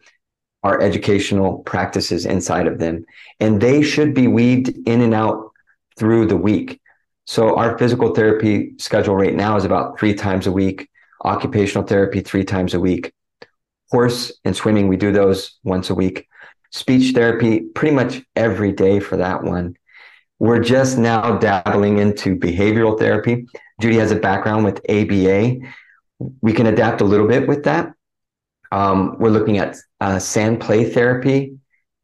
our 0.61 0.79
educational 0.79 1.59
practices 1.59 2.25
inside 2.25 2.67
of 2.67 2.77
them. 2.77 3.05
And 3.39 3.61
they 3.61 3.81
should 3.81 4.13
be 4.13 4.27
weaved 4.27 4.69
in 4.87 5.01
and 5.01 5.13
out 5.13 5.48
through 5.99 6.25
the 6.27 6.37
week. 6.37 6.79
So 7.27 7.55
our 7.55 7.77
physical 7.77 8.15
therapy 8.15 8.73
schedule 8.79 9.15
right 9.15 9.35
now 9.35 9.55
is 9.57 9.65
about 9.65 9.99
three 9.99 10.15
times 10.15 10.47
a 10.47 10.51
week, 10.51 10.89
occupational 11.23 11.85
therapy 11.85 12.21
three 12.21 12.43
times 12.43 12.73
a 12.73 12.79
week, 12.79 13.13
horse 13.91 14.31
and 14.45 14.55
swimming, 14.55 14.87
we 14.87 14.97
do 14.97 15.11
those 15.11 15.59
once 15.63 15.89
a 15.89 15.95
week, 15.95 16.27
speech 16.71 17.13
therapy 17.13 17.61
pretty 17.61 17.95
much 17.95 18.21
every 18.35 18.71
day 18.71 18.99
for 18.99 19.17
that 19.17 19.43
one. 19.43 19.75
We're 20.39 20.63
just 20.63 20.97
now 20.97 21.37
dabbling 21.37 21.97
into 21.97 22.35
behavioral 22.35 22.97
therapy. 22.97 23.45
Judy 23.81 23.97
has 23.97 24.11
a 24.11 24.15
background 24.15 24.63
with 24.63 24.79
ABA. 24.89 25.57
We 26.41 26.53
can 26.53 26.67
adapt 26.67 27.01
a 27.01 27.05
little 27.05 27.27
bit 27.27 27.47
with 27.47 27.65
that. 27.65 27.93
Um, 28.71 29.17
we're 29.19 29.29
looking 29.29 29.57
at 29.57 29.75
uh, 29.99 30.19
sand 30.19 30.61
play 30.61 30.89
therapy 30.89 31.57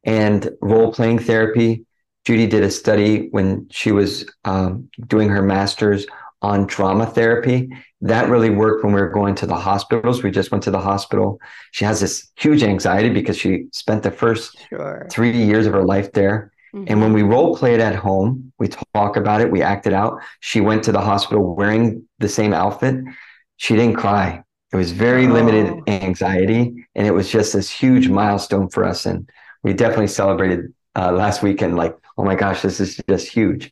and 0.04 0.50
role 0.62 0.92
playing 0.92 1.20
therapy 1.20 1.86
Judy 2.26 2.48
did 2.48 2.64
a 2.64 2.72
study 2.72 3.28
when 3.30 3.68
she 3.70 3.92
was 3.92 4.26
um, 4.46 4.90
doing 5.08 5.30
her 5.30 5.44
master's 5.44 6.06
on 6.42 6.66
drama 6.66 7.06
therapy. 7.06 7.70
That 8.02 8.30
really 8.30 8.50
worked 8.50 8.84
when 8.84 8.94
we 8.94 9.02
were 9.02 9.10
going 9.10 9.36
to 9.36 9.46
the 9.46 9.56
hospitals. 9.56 10.24
We 10.24 10.32
just 10.32 10.52
went 10.52 10.64
to 10.66 10.72
the 10.72 10.80
hospital. 10.80 11.40
She 11.72 11.86
has 11.86 12.00
this 12.02 12.32
huge 12.36 12.64
anxiety 12.64 13.10
because 13.10 13.38
she 13.38 13.66
spent 13.72 14.04
the 14.04 14.12
first 14.12 14.58
sure. 14.70 15.08
three 15.10 15.32
years 15.32 15.66
of 15.66 15.74
her 15.74 15.84
life 15.84 16.12
there. 16.14 16.52
Mm-hmm. 16.76 16.86
And 16.88 17.02
when 17.02 17.14
we 17.14 17.24
role 17.24 17.56
played 17.56 17.80
at 17.80 17.96
home, 17.96 18.52
we 18.60 18.70
talk 18.94 19.18
about 19.18 19.42
it, 19.42 19.52
we 19.52 19.62
acted 19.62 19.94
out. 19.94 20.20
She 20.40 20.62
went 20.62 20.84
to 20.84 20.92
the 20.92 21.02
hospital 21.02 21.56
wearing 21.56 22.08
the 22.20 22.30
same 22.30 22.54
outfit. 22.54 23.04
She 23.58 23.76
didn't 23.76 23.96
cry. 23.96 24.44
It 24.74 24.76
was 24.76 24.92
very 24.92 25.26
oh. 25.26 25.32
limited 25.32 25.82
anxiety. 25.88 26.86
And 26.96 27.08
it 27.08 27.12
was 27.12 27.32
just 27.32 27.54
this 27.54 27.72
huge 27.72 28.10
milestone 28.10 28.70
for 28.70 28.84
us. 28.84 29.06
And 29.06 29.30
we 29.64 29.74
definitely 29.74 30.08
celebrated 30.08 30.74
uh, 30.96 31.12
last 31.12 31.42
weekend 31.42 31.76
like 31.76 31.96
oh 32.18 32.24
my 32.24 32.36
gosh, 32.36 32.62
this 32.62 32.80
is 32.80 33.02
just 33.10 33.28
huge. 33.28 33.72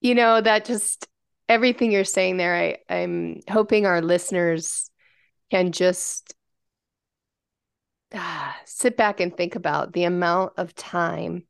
You 0.00 0.14
know, 0.14 0.40
that 0.40 0.64
just 0.64 1.06
everything 1.48 1.92
you're 1.92 2.04
saying 2.04 2.36
there, 2.36 2.54
I, 2.54 2.76
I'm 2.88 3.40
hoping 3.48 3.86
our 3.86 4.00
listeners 4.00 4.90
can 5.50 5.72
just 5.72 6.34
ah, 8.14 8.56
sit 8.64 8.96
back 8.96 9.20
and 9.20 9.36
think 9.36 9.56
about 9.56 9.92
the 9.92 10.04
amount 10.04 10.54
of 10.56 10.74
time 10.74 11.44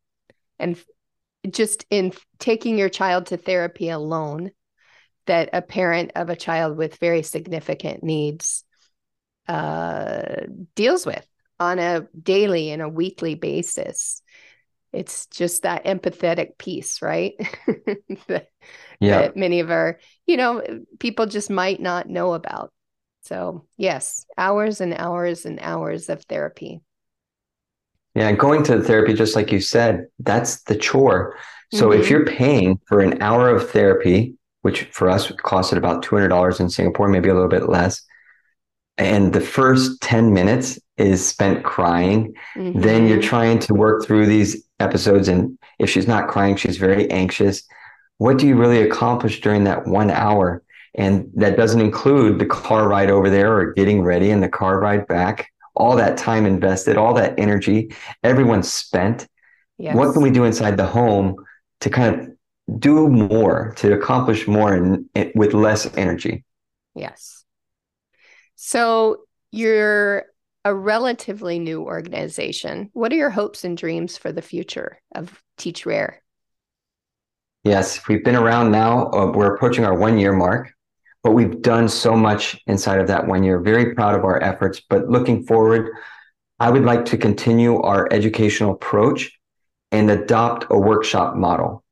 and 0.59 0.77
just 1.49 1.87
in 1.91 2.13
taking 2.39 2.79
your 2.79 2.89
child 2.89 3.27
to 3.27 3.37
therapy 3.37 3.89
alone 3.89 4.51
that 5.27 5.51
a 5.53 5.63
parent 5.63 6.13
of 6.17 6.29
a 6.29 6.37
child 6.37 6.77
with 6.77 6.97
very 6.97 7.23
significant 7.23 8.03
needs 8.03 8.65
uh, 9.49 10.47
deals 10.75 11.07
with 11.07 11.27
on 11.59 11.79
a 11.79 12.07
daily 12.21 12.71
and 12.71 12.83
a 12.83 12.89
weekly 12.89 13.35
basis 13.35 14.23
it's 14.93 15.27
just 15.27 15.63
that 15.63 15.85
empathetic 15.85 16.59
piece 16.59 17.03
right 17.03 17.35
that, 18.29 18.49
yeah. 19.01 19.23
that 19.23 19.37
many 19.37 19.61
of 19.61 19.71
our 19.71 19.99
you 20.27 20.37
know 20.37 20.63
people 20.99 21.27
just 21.27 21.51
might 21.51 21.81
not 21.81 22.09
know 22.09 22.35
about 22.35 22.73
so 23.23 23.65
yes 23.77 24.27
hours 24.39 24.81
and 24.81 24.95
hours 24.95 25.47
and 25.47 25.59
hours 25.61 26.09
of 26.09 26.23
therapy 26.25 26.81
yeah 28.15 28.33
going 28.33 28.63
to 28.63 28.81
therapy 28.83 29.13
just 29.13 29.37
like 29.37 29.53
you 29.53 29.61
said 29.61 30.07
that's 30.19 30.63
the 30.63 30.77
chore 30.77 31.37
so 31.73 31.91
mm-hmm. 31.91 32.01
if 32.01 32.11
you're 32.11 32.27
paying 32.27 32.79
for 32.87 33.01
an 33.01 33.23
hour 33.23 33.49
of 33.49 33.71
therapy 33.71 34.35
which 34.63 34.85
for 34.85 35.09
us 35.09 35.29
costed 35.29 35.77
about 35.77 36.05
$200 36.05 36.61
in 36.61 36.69
singapore 36.69 37.09
maybe 37.09 37.29
a 37.29 37.35
little 37.35 37.49
bit 37.49 37.69
less 37.69 38.03
and 38.99 39.33
the 39.33 39.41
first 39.41 40.01
10 40.03 40.35
minutes 40.35 40.79
is 40.97 41.27
spent 41.27 41.65
crying 41.65 42.35
mm-hmm. 42.57 42.81
then 42.81 43.07
you're 43.07 43.23
trying 43.23 43.59
to 43.59 43.73
work 43.75 44.05
through 44.05 44.27
these 44.27 44.67
episodes 44.81 45.29
and 45.29 45.59
if 45.79 45.91
she's 45.91 46.09
not 46.09 46.29
crying 46.29 46.57
she's 46.57 46.77
very 46.77 47.11
anxious. 47.11 47.63
What 48.19 48.39
do 48.39 48.47
you 48.47 48.57
really 48.57 48.83
accomplish 48.83 49.41
during 49.41 49.65
that 49.65 49.87
one 49.87 50.11
hour? 50.11 50.63
And 50.95 51.31
that 51.37 51.57
doesn't 51.57 51.81
include 51.81 52.39
the 52.39 52.47
car 52.47 52.89
ride 52.89 53.11
over 53.11 53.31
there 53.31 53.57
or 53.57 53.73
getting 53.73 54.03
ready 54.03 54.31
and 54.31 54.43
the 54.43 54.49
car 54.49 54.81
ride 54.81 55.07
back. 55.07 55.51
All 55.75 55.97
that 55.97 56.19
time 56.19 56.47
invested 56.47 56.97
all 56.97 57.15
that 57.15 57.39
energy 57.39 57.95
everyone's 58.23 58.73
spent. 58.73 59.27
Yes. 59.79 59.97
what 59.97 60.13
can 60.13 60.21
we 60.21 60.31
do 60.31 60.45
inside 60.45 60.77
the 60.77 60.85
home 60.87 61.37
to 61.81 61.89
kind 61.89 62.15
of 62.15 62.79
do 62.79 63.09
more 63.09 63.73
to 63.79 63.95
accomplish 63.95 64.47
more 64.47 64.75
and 64.75 65.09
with 65.35 65.55
less 65.55 65.91
energy? 65.97 66.45
Yes. 66.95 67.45
So 68.57 69.23
you're 69.51 70.27
a 70.65 70.75
relatively 70.75 71.59
new 71.59 71.83
organization. 71.83 72.91
What 72.93 73.13
are 73.13 73.17
your 73.17 73.31
hopes 73.31 73.65
and 73.65 73.77
dreams 73.77 74.17
for 74.17 74.33
the 74.33 74.43
future 74.43 75.01
of 75.15 75.43
Teach 75.57 75.87
Rare? 75.87 76.23
Yes, 77.65 78.07
we've 78.09 78.25
been 78.25 78.37
around 78.37 78.71
now. 78.71 79.11
Uh, 79.11 79.33
we're 79.33 79.55
approaching 79.55 79.85
our 79.85 79.97
one 79.97 80.19
year 80.19 80.33
mark, 80.33 80.73
but 81.23 81.33
we've 81.33 81.61
done 81.63 81.89
so 81.89 82.15
much 82.15 82.61
inside 82.67 83.01
of 83.01 83.07
that 83.09 83.27
one 83.27 83.43
year. 83.43 83.61
Very 83.61 83.95
proud 83.95 84.15
of 84.15 84.25
our 84.25 84.43
efforts. 84.43 84.81
But 84.89 85.09
looking 85.09 85.45
forward, 85.45 85.91
I 86.59 86.71
would 86.71 86.85
like 86.85 87.05
to 87.07 87.19
continue 87.19 87.81
our 87.81 88.09
educational 88.11 88.73
approach 88.73 89.39
and 89.93 90.11
adopt 90.11 90.67
a 90.71 90.79
workshop 90.79 91.37
model. 91.37 91.85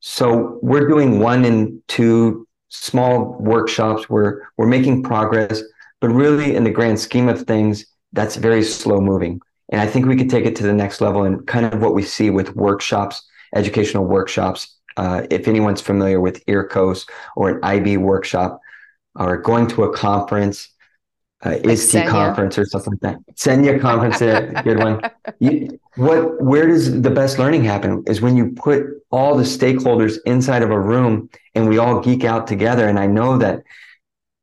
So 0.00 0.58
we're 0.62 0.88
doing 0.88 1.20
one 1.20 1.44
and 1.44 1.80
two 1.88 2.46
small 2.68 3.36
workshops. 3.38 4.08
We're 4.08 4.42
we're 4.56 4.66
making 4.66 5.02
progress, 5.02 5.62
but 6.00 6.08
really 6.08 6.54
in 6.54 6.64
the 6.64 6.70
grand 6.70 7.00
scheme 7.00 7.28
of 7.28 7.42
things, 7.42 7.86
that's 8.16 8.36
very 8.36 8.64
slow 8.64 9.00
moving. 9.00 9.40
And 9.68 9.80
I 9.80 9.86
think 9.86 10.06
we 10.06 10.16
could 10.16 10.30
take 10.30 10.46
it 10.46 10.56
to 10.56 10.62
the 10.64 10.72
next 10.72 11.00
level 11.00 11.24
and 11.24 11.46
kind 11.46 11.66
of 11.66 11.80
what 11.80 11.94
we 11.94 12.02
see 12.02 12.30
with 12.30 12.56
workshops, 12.56 13.22
educational 13.54 14.04
workshops. 14.04 14.74
Uh, 14.96 15.26
if 15.30 15.46
anyone's 15.46 15.82
familiar 15.82 16.20
with 16.20 16.44
EARCOS 16.46 17.06
or 17.36 17.50
an 17.50 17.60
IB 17.62 17.98
workshop 17.98 18.60
or 19.14 19.36
going 19.36 19.66
to 19.68 19.84
a 19.84 19.92
conference, 19.92 20.70
uh, 21.44 21.50
like 21.50 21.66
ISTE 21.66 22.06
conference 22.06 22.56
or 22.58 22.64
something 22.64 22.98
like 23.02 23.16
that. 23.26 23.34
Senia 23.34 23.78
conference, 23.78 24.22
a 24.22 24.62
good 24.64 24.78
one. 24.78 25.00
You, 25.38 25.78
what, 25.96 26.42
where 26.42 26.66
does 26.66 27.02
the 27.02 27.10
best 27.10 27.38
learning 27.38 27.62
happen 27.62 28.02
is 28.06 28.22
when 28.22 28.38
you 28.38 28.52
put 28.52 28.86
all 29.10 29.36
the 29.36 29.42
stakeholders 29.42 30.16
inside 30.24 30.62
of 30.62 30.70
a 30.70 30.80
room 30.80 31.28
and 31.54 31.68
we 31.68 31.76
all 31.76 32.00
geek 32.00 32.24
out 32.24 32.46
together. 32.46 32.88
And 32.88 32.98
I 32.98 33.06
know 33.06 33.36
that 33.36 33.62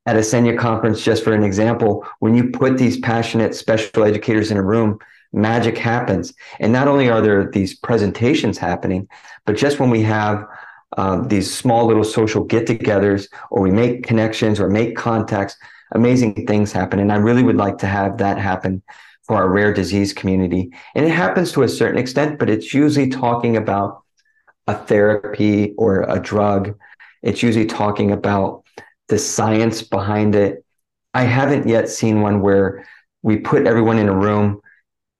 at 0.06 0.16
a 0.16 0.20
Senia 0.20 0.58
conference, 0.58 1.02
just 1.02 1.24
for 1.24 1.32
an 1.32 1.42
example, 1.42 2.06
when 2.18 2.34
you 2.34 2.50
put 2.50 2.76
these 2.76 2.98
passionate 2.98 3.54
special 3.54 4.04
educators 4.04 4.50
in 4.50 4.56
a 4.56 4.62
room, 4.62 4.98
magic 5.32 5.78
happens. 5.78 6.34
And 6.60 6.72
not 6.72 6.88
only 6.88 7.08
are 7.08 7.20
there 7.20 7.50
these 7.50 7.74
presentations 7.74 8.58
happening, 8.58 9.08
but 9.46 9.56
just 9.56 9.80
when 9.80 9.90
we 9.90 10.02
have 10.02 10.46
um, 10.96 11.28
these 11.28 11.52
small 11.52 11.86
little 11.86 12.04
social 12.04 12.44
get-togethers, 12.44 13.28
or 13.50 13.62
we 13.62 13.70
make 13.70 14.04
connections 14.04 14.60
or 14.60 14.68
make 14.68 14.96
contacts. 14.96 15.56
Amazing 15.92 16.46
things 16.46 16.72
happen, 16.72 16.98
and 16.98 17.12
I 17.12 17.16
really 17.16 17.42
would 17.42 17.56
like 17.56 17.78
to 17.78 17.86
have 17.86 18.18
that 18.18 18.38
happen 18.38 18.82
for 19.24 19.36
our 19.36 19.48
rare 19.48 19.72
disease 19.72 20.12
community. 20.12 20.70
And 20.94 21.06
it 21.06 21.10
happens 21.10 21.52
to 21.52 21.62
a 21.62 21.68
certain 21.68 21.98
extent, 21.98 22.38
but 22.38 22.50
it's 22.50 22.74
usually 22.74 23.08
talking 23.08 23.56
about 23.56 24.02
a 24.66 24.74
therapy 24.74 25.72
or 25.76 26.02
a 26.02 26.20
drug. 26.20 26.78
It's 27.22 27.42
usually 27.42 27.66
talking 27.66 28.12
about 28.12 28.63
the 29.08 29.18
science 29.18 29.82
behind 29.82 30.34
it. 30.34 30.64
I 31.12 31.22
haven't 31.22 31.68
yet 31.68 31.88
seen 31.88 32.22
one 32.22 32.40
where 32.40 32.86
we 33.22 33.38
put 33.38 33.66
everyone 33.66 33.98
in 33.98 34.08
a 34.08 34.16
room 34.16 34.60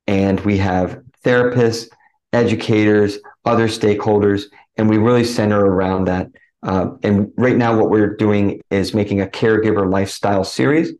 and 0.06 0.40
we 0.40 0.58
have 0.58 1.02
therapists, 1.24 1.88
educators, 2.32 3.18
other 3.44 3.68
stakeholders, 3.68 4.44
and 4.76 4.88
we 4.88 4.98
really 4.98 5.24
center 5.24 5.64
around 5.64 6.06
that. 6.06 6.28
Uh, 6.62 6.90
and 7.02 7.30
right 7.36 7.56
now, 7.56 7.76
what 7.78 7.90
we're 7.90 8.16
doing 8.16 8.60
is 8.70 8.94
making 8.94 9.20
a 9.20 9.26
caregiver 9.26 9.90
lifestyle 9.90 10.44
series. 10.44 10.92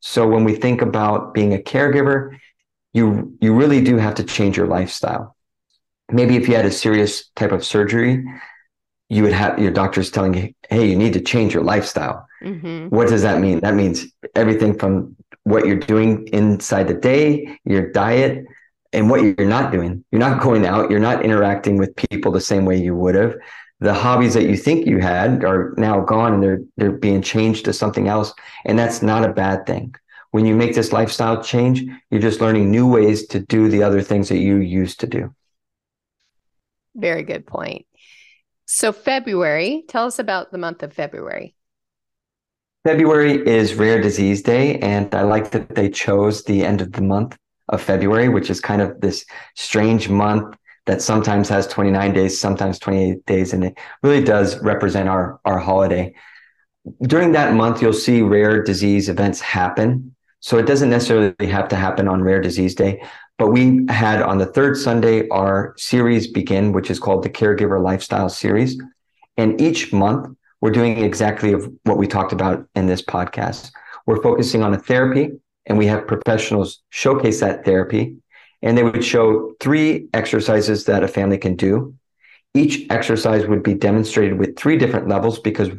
So 0.00 0.26
when 0.26 0.44
we 0.44 0.56
think 0.56 0.80
about 0.80 1.34
being 1.34 1.52
a 1.54 1.58
caregiver, 1.58 2.38
you 2.92 3.36
you 3.40 3.54
really 3.54 3.82
do 3.84 3.98
have 3.98 4.14
to 4.16 4.24
change 4.24 4.56
your 4.56 4.66
lifestyle. 4.66 5.36
Maybe 6.10 6.36
if 6.36 6.48
you 6.48 6.56
had 6.56 6.64
a 6.64 6.72
serious 6.72 7.28
type 7.36 7.52
of 7.52 7.64
surgery, 7.64 8.24
you 9.08 9.22
would 9.22 9.32
have 9.32 9.58
your 9.58 9.70
doctors 9.70 10.10
telling 10.10 10.34
you, 10.34 10.54
"Hey, 10.68 10.88
you 10.88 10.96
need 10.96 11.12
to 11.12 11.20
change 11.20 11.54
your 11.54 11.62
lifestyle." 11.62 12.26
Mm-hmm. 12.42 12.88
What 12.88 13.08
does 13.08 13.22
that 13.22 13.40
mean? 13.40 13.60
That 13.60 13.74
means 13.74 14.06
everything 14.34 14.78
from 14.78 15.16
what 15.44 15.66
you're 15.66 15.76
doing 15.76 16.26
inside 16.28 16.88
the 16.88 16.94
day, 16.94 17.58
your 17.64 17.90
diet, 17.92 18.44
and 18.92 19.10
what 19.10 19.22
you're 19.22 19.48
not 19.48 19.72
doing. 19.72 20.04
You're 20.10 20.20
not 20.20 20.42
going 20.42 20.66
out, 20.66 20.90
you're 20.90 21.00
not 21.00 21.24
interacting 21.24 21.76
with 21.76 21.96
people 21.96 22.32
the 22.32 22.40
same 22.40 22.64
way 22.64 22.76
you 22.76 22.94
would 22.94 23.14
have. 23.14 23.36
The 23.80 23.94
hobbies 23.94 24.34
that 24.34 24.44
you 24.44 24.56
think 24.56 24.86
you 24.86 24.98
had 24.98 25.42
are 25.44 25.74
now 25.78 26.00
gone 26.00 26.34
and 26.34 26.42
they're 26.42 26.60
they're 26.76 26.92
being 26.92 27.22
changed 27.22 27.64
to 27.64 27.72
something 27.72 28.08
else. 28.08 28.32
And 28.66 28.78
that's 28.78 29.00
not 29.00 29.24
a 29.24 29.32
bad 29.32 29.66
thing. 29.66 29.94
When 30.32 30.44
you 30.44 30.54
make 30.54 30.74
this 30.74 30.92
lifestyle 30.92 31.42
change, 31.42 31.82
you're 32.10 32.20
just 32.20 32.40
learning 32.40 32.70
new 32.70 32.86
ways 32.86 33.26
to 33.28 33.40
do 33.40 33.68
the 33.68 33.82
other 33.82 34.02
things 34.02 34.28
that 34.28 34.38
you 34.38 34.56
used 34.56 35.00
to 35.00 35.06
do. 35.06 35.34
Very 36.94 37.22
good 37.22 37.46
point. 37.46 37.86
So, 38.66 38.92
February, 38.92 39.84
tell 39.88 40.06
us 40.06 40.18
about 40.18 40.52
the 40.52 40.58
month 40.58 40.82
of 40.82 40.92
February. 40.92 41.54
February 42.82 43.46
is 43.46 43.74
Rare 43.74 44.00
Disease 44.00 44.40
Day, 44.40 44.78
and 44.78 45.14
I 45.14 45.20
like 45.20 45.50
that 45.50 45.74
they 45.74 45.90
chose 45.90 46.44
the 46.44 46.64
end 46.64 46.80
of 46.80 46.92
the 46.92 47.02
month 47.02 47.36
of 47.68 47.82
February, 47.82 48.30
which 48.30 48.48
is 48.48 48.58
kind 48.58 48.80
of 48.80 48.98
this 49.02 49.26
strange 49.54 50.08
month 50.08 50.56
that 50.86 51.02
sometimes 51.02 51.50
has 51.50 51.66
29 51.66 52.14
days, 52.14 52.40
sometimes 52.40 52.78
28 52.78 53.26
days, 53.26 53.52
and 53.52 53.64
it 53.64 53.78
really 54.02 54.24
does 54.24 54.58
represent 54.62 55.10
our, 55.10 55.38
our 55.44 55.58
holiday. 55.58 56.14
During 57.02 57.32
that 57.32 57.52
month, 57.52 57.82
you'll 57.82 57.92
see 57.92 58.22
rare 58.22 58.62
disease 58.62 59.10
events 59.10 59.42
happen. 59.42 60.16
So 60.40 60.56
it 60.56 60.64
doesn't 60.66 60.88
necessarily 60.88 61.34
have 61.48 61.68
to 61.68 61.76
happen 61.76 62.08
on 62.08 62.22
Rare 62.22 62.40
Disease 62.40 62.74
Day, 62.74 63.02
but 63.36 63.48
we 63.48 63.84
had 63.90 64.22
on 64.22 64.38
the 64.38 64.46
third 64.46 64.78
Sunday 64.78 65.28
our 65.28 65.74
series 65.76 66.28
begin, 66.28 66.72
which 66.72 66.90
is 66.90 66.98
called 66.98 67.24
the 67.24 67.28
Caregiver 67.28 67.82
Lifestyle 67.82 68.30
Series. 68.30 68.80
And 69.36 69.60
each 69.60 69.92
month, 69.92 70.34
we're 70.60 70.70
doing 70.70 70.98
exactly 70.98 71.52
what 71.84 71.96
we 71.96 72.06
talked 72.06 72.32
about 72.32 72.66
in 72.74 72.86
this 72.86 73.02
podcast. 73.02 73.70
We're 74.06 74.22
focusing 74.22 74.62
on 74.62 74.74
a 74.74 74.78
therapy 74.78 75.30
and 75.66 75.78
we 75.78 75.86
have 75.86 76.06
professionals 76.06 76.82
showcase 76.90 77.40
that 77.40 77.64
therapy 77.64 78.16
and 78.62 78.76
they 78.76 78.82
would 78.82 79.04
show 79.04 79.54
three 79.60 80.08
exercises 80.12 80.84
that 80.84 81.02
a 81.02 81.08
family 81.08 81.38
can 81.38 81.56
do. 81.56 81.94
Each 82.54 82.86
exercise 82.90 83.46
would 83.46 83.62
be 83.62 83.74
demonstrated 83.74 84.38
with 84.38 84.56
three 84.56 84.76
different 84.76 85.08
levels 85.08 85.38
because 85.38 85.70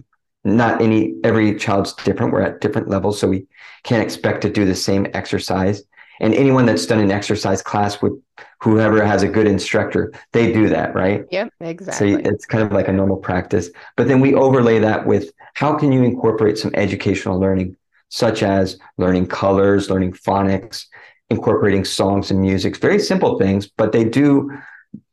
not 0.43 0.81
any 0.81 1.13
every 1.23 1.55
child's 1.55 1.93
different. 1.93 2.33
We're 2.33 2.41
at 2.41 2.61
different 2.61 2.89
levels 2.89 3.19
so 3.19 3.27
we 3.27 3.45
can't 3.83 4.01
expect 4.01 4.41
to 4.41 4.49
do 4.49 4.65
the 4.65 4.75
same 4.75 5.05
exercise. 5.13 5.83
And 6.19 6.33
anyone 6.33 6.65
that's 6.65 6.85
done 6.85 6.99
an 6.99 7.11
exercise 7.11 7.61
class 7.61 8.01
with 8.01 8.13
whoever 8.61 9.03
has 9.03 9.23
a 9.23 9.27
good 9.27 9.47
instructor 9.47 10.11
they 10.33 10.51
do 10.53 10.69
that 10.69 10.93
right 10.93 11.25
yep 11.31 11.51
exactly 11.59 12.13
so 12.13 12.19
it's 12.23 12.45
kind 12.45 12.63
of 12.63 12.71
like 12.71 12.87
a 12.87 12.93
normal 12.93 13.17
practice 13.17 13.69
but 13.97 14.07
then 14.07 14.19
we 14.19 14.33
overlay 14.35 14.79
that 14.79 15.05
with 15.05 15.31
how 15.55 15.75
can 15.75 15.91
you 15.91 16.03
incorporate 16.03 16.57
some 16.57 16.71
educational 16.75 17.39
learning 17.39 17.75
such 18.11 18.43
as 18.43 18.77
learning 18.97 19.25
colors, 19.25 19.89
learning 19.89 20.11
phonics, 20.11 20.85
incorporating 21.29 21.85
songs 21.85 22.29
and 22.29 22.39
music. 22.39 22.77
Very 22.77 22.99
simple 22.99 23.39
things, 23.39 23.67
but 23.67 23.91
they 23.91 24.03
do. 24.03 24.51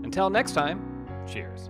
Until 0.06 0.30
next 0.30 0.54
time, 0.54 1.06
cheers. 1.28 1.70